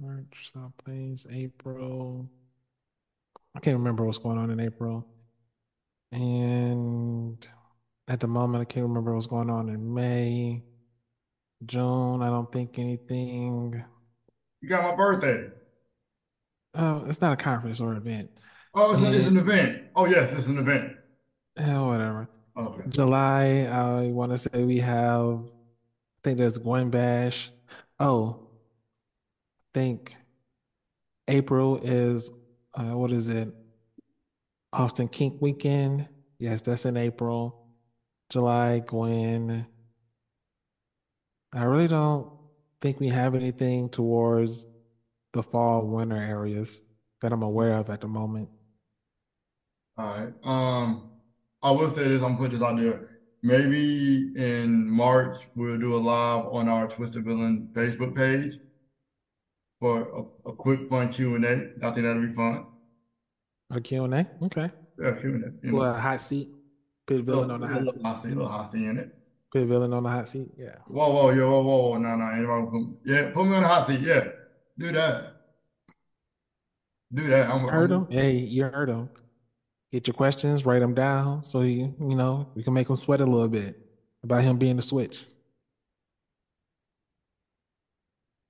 March, 0.00 0.50
South 0.52 0.72
Plains, 0.84 1.26
April. 1.30 2.28
I 3.56 3.60
can't 3.60 3.78
remember 3.78 4.04
what's 4.04 4.18
going 4.18 4.36
on 4.36 4.50
in 4.50 4.60
April. 4.60 5.06
And 6.12 7.46
at 8.06 8.20
the 8.20 8.26
moment, 8.28 8.60
I 8.60 8.64
can't 8.66 8.86
remember 8.86 9.14
what's 9.14 9.26
going 9.26 9.48
on 9.48 9.70
in 9.70 9.94
May, 9.94 10.62
June. 11.64 12.22
I 12.22 12.26
don't 12.26 12.52
think 12.52 12.78
anything. 12.78 13.82
You 14.60 14.68
got 14.68 14.84
my 14.84 14.94
birthday. 14.94 15.48
Oh, 16.74 17.04
it's 17.06 17.22
not 17.22 17.32
a 17.32 17.36
conference 17.36 17.80
or 17.80 17.94
event. 17.94 18.30
Oh, 18.74 18.92
it's, 18.92 19.02
a, 19.02 19.18
it's 19.18 19.28
an 19.28 19.38
event. 19.38 19.84
Oh, 19.96 20.04
yes, 20.06 20.30
it's 20.32 20.48
an 20.48 20.58
event. 20.58 20.92
eh, 21.56 21.78
whatever. 21.78 22.28
Okay. 22.58 22.82
July, 22.90 23.68
I 23.72 24.08
want 24.08 24.32
to 24.32 24.38
say 24.38 24.64
we 24.64 24.80
have, 24.80 25.40
I 25.46 26.18
think 26.22 26.36
there's 26.38 26.58
Gwen 26.58 26.90
Bash. 26.90 27.50
Oh, 27.98 28.48
I 29.74 29.78
think 29.78 30.14
April 31.26 31.78
is, 31.82 32.30
uh, 32.76 32.96
what 32.96 33.12
is 33.12 33.28
it? 33.28 33.48
Austin 34.72 35.08
Kink 35.08 35.40
Weekend. 35.40 36.08
Yes, 36.38 36.60
that's 36.60 36.84
in 36.84 36.96
April. 36.96 37.66
July, 38.30 38.80
Gwen. 38.80 39.66
I 41.52 41.62
really 41.62 41.88
don't 41.88 42.30
think 42.82 43.00
we 43.00 43.08
have 43.08 43.34
anything 43.34 43.88
towards 43.88 44.66
the 45.32 45.42
fall, 45.42 45.86
winter 45.86 46.16
areas 46.16 46.80
that 47.22 47.32
I'm 47.32 47.42
aware 47.42 47.74
of 47.74 47.88
at 47.88 48.00
the 48.00 48.08
moment. 48.08 48.48
All 49.96 50.06
right. 50.06 50.32
Um, 50.44 51.10
I 51.62 51.70
will 51.70 51.90
say 51.90 52.08
this, 52.08 52.22
I'm 52.22 52.36
put 52.36 52.50
this 52.50 52.62
out 52.62 52.76
there. 52.76 53.08
Maybe 53.42 54.32
in 54.36 54.90
March 54.90 55.36
we'll 55.54 55.78
do 55.78 55.96
a 55.96 55.98
live 55.98 56.46
on 56.46 56.68
our 56.68 56.88
Twisted 56.88 57.24
Villain 57.24 57.70
Facebook 57.72 58.14
page 58.14 58.58
for 59.80 60.28
a, 60.46 60.50
a 60.50 60.52
quick 60.54 60.88
fun 60.88 61.08
Q 61.12 61.34
and 61.36 61.44
A. 61.44 61.70
I 61.82 61.90
think 61.90 62.06
that'll 62.06 62.22
be 62.22 62.32
fun. 62.32 62.66
A 63.70 63.80
Q&A? 63.80 64.26
Okay. 64.44 64.70
Yeah, 65.00 65.12
Q 65.12 65.34
and 65.34 65.44
A, 65.44 65.66
you 65.66 65.76
Well, 65.76 65.92
know. 65.92 65.98
a 65.98 66.00
hot 66.00 66.20
seat. 66.20 66.48
Put 67.06 67.22
villain 67.24 67.50
on 67.50 67.60
the 67.60 67.66
hot 67.68 67.84
seat. 67.92 68.02
hot 68.02 68.22
seat, 68.22 68.28
little 68.28 68.48
hot 68.48 68.70
seat 68.70 68.84
in 68.84 68.98
it. 68.98 69.14
Put 69.52 69.62
a 69.62 69.66
villain 69.66 69.92
on 69.92 70.02
the 70.02 70.08
hot 70.08 70.28
seat. 70.28 70.48
Yeah. 70.56 70.76
Whoa, 70.86 71.10
whoa, 71.12 71.30
yeah, 71.30 71.44
whoa, 71.44 71.62
whoa, 71.62 71.88
whoa. 71.90 71.98
No, 71.98 72.16
no, 72.16 72.28
anybody 72.30 72.66
put, 72.70 72.98
yeah, 73.04 73.30
put 73.30 73.44
me 73.44 73.54
on 73.56 73.62
the 73.62 73.68
hot 73.68 73.86
seat. 73.86 74.00
Yeah, 74.00 74.28
do 74.78 74.92
that. 74.92 75.32
Do 77.12 77.22
that. 77.28 77.50
I'm, 77.50 77.68
Heard 77.68 77.92
I'm, 77.92 78.02
him? 78.06 78.10
Hey, 78.10 78.32
you 78.32 78.64
heard 78.64 78.88
him. 78.88 79.08
Get 79.92 80.06
your 80.08 80.14
questions, 80.14 80.66
write 80.66 80.80
them 80.80 80.94
down 80.94 81.42
so 81.44 81.60
you, 81.62 81.94
you 82.00 82.16
know, 82.16 82.48
we 82.54 82.62
can 82.62 82.74
make 82.74 82.90
him 82.90 82.96
sweat 82.96 83.20
a 83.20 83.24
little 83.24 83.48
bit 83.48 83.78
about 84.24 84.42
him 84.42 84.58
being 84.58 84.76
the 84.76 84.82
switch. 84.82 85.24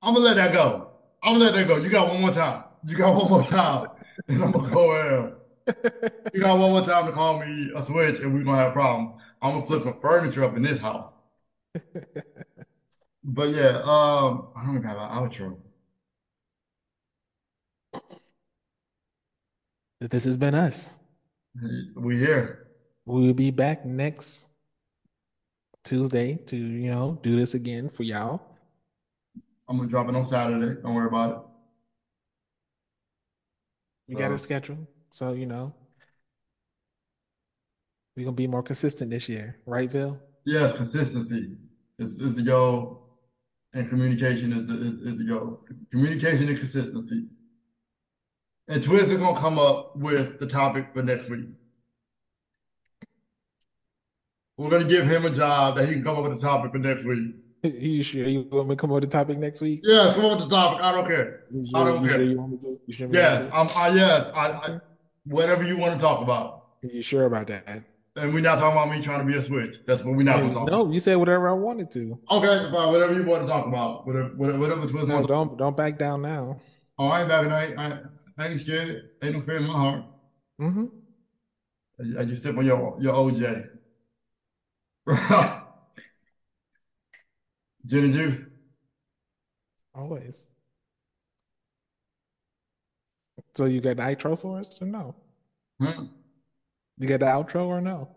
I'm 0.02 0.14
gonna 0.14 0.24
let 0.26 0.36
that 0.36 0.52
go. 0.52 0.90
I'm 1.22 1.34
gonna 1.34 1.44
let 1.44 1.54
that 1.54 1.68
go. 1.68 1.76
You 1.76 1.90
got 1.90 2.08
one 2.08 2.20
more 2.20 2.30
time. 2.30 2.64
You 2.84 2.96
got 2.96 3.14
one 3.16 3.30
more 3.30 3.42
time, 3.42 3.88
and 4.28 4.44
I'm 4.44 4.52
gonna 4.52 4.72
go 4.72 4.92
ahead. 4.92 5.32
You 6.32 6.40
got 6.40 6.58
one 6.58 6.70
more 6.70 6.82
time 6.82 7.06
to 7.06 7.12
call 7.12 7.40
me 7.40 7.72
a 7.74 7.82
switch, 7.82 8.20
and 8.20 8.32
we're 8.32 8.44
gonna 8.44 8.58
have 8.58 8.72
problems. 8.72 9.20
I'm 9.42 9.54
gonna 9.54 9.66
flip 9.66 9.82
some 9.82 10.00
furniture 10.00 10.44
up 10.44 10.56
in 10.56 10.62
this 10.62 10.78
house. 10.78 11.14
But 13.28 13.48
yeah, 13.48 13.82
um, 13.82 14.50
I 14.54 14.64
don't 14.64 14.76
even 14.76 14.82
have 14.84 14.98
an 14.98 15.10
outro. 15.10 15.56
This 20.00 20.24
has 20.24 20.36
been 20.36 20.54
us. 20.54 20.88
We 21.96 22.18
here. 22.18 22.68
We'll 23.04 23.32
be 23.32 23.50
back 23.50 23.84
next 23.84 24.46
Tuesday 25.82 26.36
to, 26.46 26.56
you 26.56 26.90
know, 26.90 27.18
do 27.24 27.34
this 27.34 27.54
again 27.54 27.88
for 27.88 28.04
y'all. 28.04 28.55
I'm 29.68 29.76
gonna 29.76 29.88
drop 29.88 30.08
it 30.08 30.14
on 30.14 30.26
Saturday. 30.26 30.80
Don't 30.80 30.94
worry 30.94 31.08
about 31.08 31.30
it. 31.30 31.38
We 34.08 34.14
got 34.14 34.30
a 34.30 34.38
schedule. 34.38 34.88
So, 35.10 35.32
you 35.32 35.46
know, 35.46 35.74
we're 38.16 38.24
gonna 38.24 38.36
be 38.36 38.46
more 38.46 38.62
consistent 38.62 39.10
this 39.10 39.28
year, 39.28 39.58
right, 39.66 39.90
Bill? 39.90 40.20
yes, 40.44 40.76
consistency 40.76 41.50
is, 41.98 42.18
is 42.18 42.34
the 42.34 42.42
goal, 42.42 43.02
and 43.74 43.88
communication 43.88 44.52
is 44.52 44.66
the 44.66 44.80
is, 44.80 45.12
is 45.12 45.18
the 45.18 45.24
goal. 45.24 45.60
Communication 45.90 46.48
and 46.48 46.58
consistency. 46.58 47.26
And 48.68 48.82
Twiz 48.82 49.08
is 49.08 49.18
gonna 49.18 49.38
come 49.38 49.58
up 49.58 49.96
with 49.96 50.38
the 50.38 50.46
topic 50.46 50.88
for 50.94 51.02
next 51.02 51.28
week. 51.28 51.46
We're 54.56 54.70
gonna 54.70 54.88
give 54.88 55.06
him 55.06 55.26
a 55.26 55.30
job 55.30 55.76
that 55.76 55.86
he 55.86 55.94
can 55.94 56.02
come 56.02 56.16
up 56.16 56.22
with 56.22 56.38
a 56.38 56.40
topic 56.40 56.72
for 56.72 56.78
next 56.78 57.04
week. 57.04 57.34
You 57.80 58.02
sure 58.02 58.24
you 58.26 58.48
want 58.50 58.68
me 58.68 58.74
to 58.76 58.80
come 58.80 58.92
up 58.92 59.00
the 59.00 59.06
topic 59.08 59.38
next 59.38 59.60
week? 59.60 59.80
Yes, 59.82 60.14
come 60.14 60.30
with 60.30 60.38
the 60.40 60.48
topic. 60.48 60.84
I 60.84 60.92
don't 60.92 61.06
care. 61.06 61.44
You 61.52 61.64
I 61.74 61.78
sure 61.84 61.92
don't 61.92 62.02
you 62.02 62.08
sure 62.08 62.16
care. 62.18 62.26
you 62.26 62.38
want 62.38 62.52
me 62.52 62.58
to? 62.58 62.78
You 62.86 62.92
sure 62.94 63.06
you 63.08 63.12
want 63.12 63.12
me 63.12 63.18
Yes, 63.18 63.42
to? 63.44 63.56
I'm. 63.56 63.68
I 63.76 63.94
yes, 63.96 64.26
I, 64.34 64.46
I 64.50 64.80
whatever 65.24 65.64
you 65.64 65.76
want 65.76 65.94
to 65.94 66.00
talk 66.00 66.22
about. 66.22 66.64
You 66.82 67.02
sure 67.02 67.24
about 67.24 67.46
that? 67.48 67.84
And 68.18 68.32
we're 68.32 68.40
not 68.40 68.58
talking 68.58 68.72
about 68.80 68.90
me 68.96 69.02
trying 69.02 69.18
to 69.20 69.26
be 69.26 69.36
a 69.38 69.42
switch. 69.42 69.76
That's 69.86 70.02
what 70.02 70.16
we're 70.16 70.22
not 70.22 70.36
Hey, 70.36 70.42
gonna 70.42 70.54
talk 70.54 70.68
about. 70.68 70.86
no, 70.86 70.92
you 70.92 71.00
said 71.00 71.16
whatever 71.16 71.48
I 71.48 71.52
wanted 71.52 71.90
to. 71.92 72.18
Okay, 72.30 72.70
fine. 72.72 72.92
Whatever 72.92 73.12
you 73.12 73.24
want 73.24 73.42
to 73.42 73.48
talk 73.48 73.66
about. 73.66 74.06
Whatever, 74.06 74.28
whatever, 74.36 74.58
whatever 74.58 74.82
on, 74.98 75.08
wants. 75.08 75.26
don't 75.28 75.58
don't 75.58 75.76
back 75.76 75.98
down 75.98 76.22
now. 76.22 76.58
Oh, 76.98 77.08
I 77.08 77.20
ain't 77.20 77.28
backing. 77.28 77.52
I 77.52 77.74
I, 77.74 77.98
I 78.38 78.48
ain't 78.48 78.60
scared. 78.60 79.02
Ain't 79.22 79.34
no 79.34 79.40
fear 79.42 79.56
in 79.56 79.64
my 79.66 79.72
heart. 79.74 80.04
Mm-hmm. 80.62 80.84
As 82.00 82.06
you, 82.08 82.18
as 82.18 82.28
you 82.28 82.36
sip 82.36 82.56
on 82.56 82.64
your 82.64 82.96
your 83.00 83.12
OJ. 83.14 83.68
And 87.92 88.12
juice. 88.12 88.40
Always. 89.94 90.44
So 93.54 93.64
you 93.66 93.80
got 93.80 93.96
the 93.96 94.02
outro 94.02 94.38
for 94.38 94.58
us 94.58 94.80
or 94.82 94.86
no? 94.86 95.14
Hmm? 95.80 96.06
You 96.98 97.08
got 97.08 97.20
the 97.20 97.26
outro 97.26 97.66
or 97.66 97.80
no? 97.80 98.08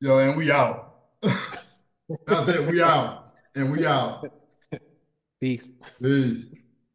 Yo, 0.00 0.18
and 0.18 0.36
we 0.36 0.50
out. 0.50 0.94
That's 1.22 2.48
it. 2.48 2.66
We 2.68 2.82
out. 2.82 3.34
And 3.54 3.70
we 3.70 3.86
out. 3.86 4.24
Peace. 5.40 5.70
Peace. 6.00 6.46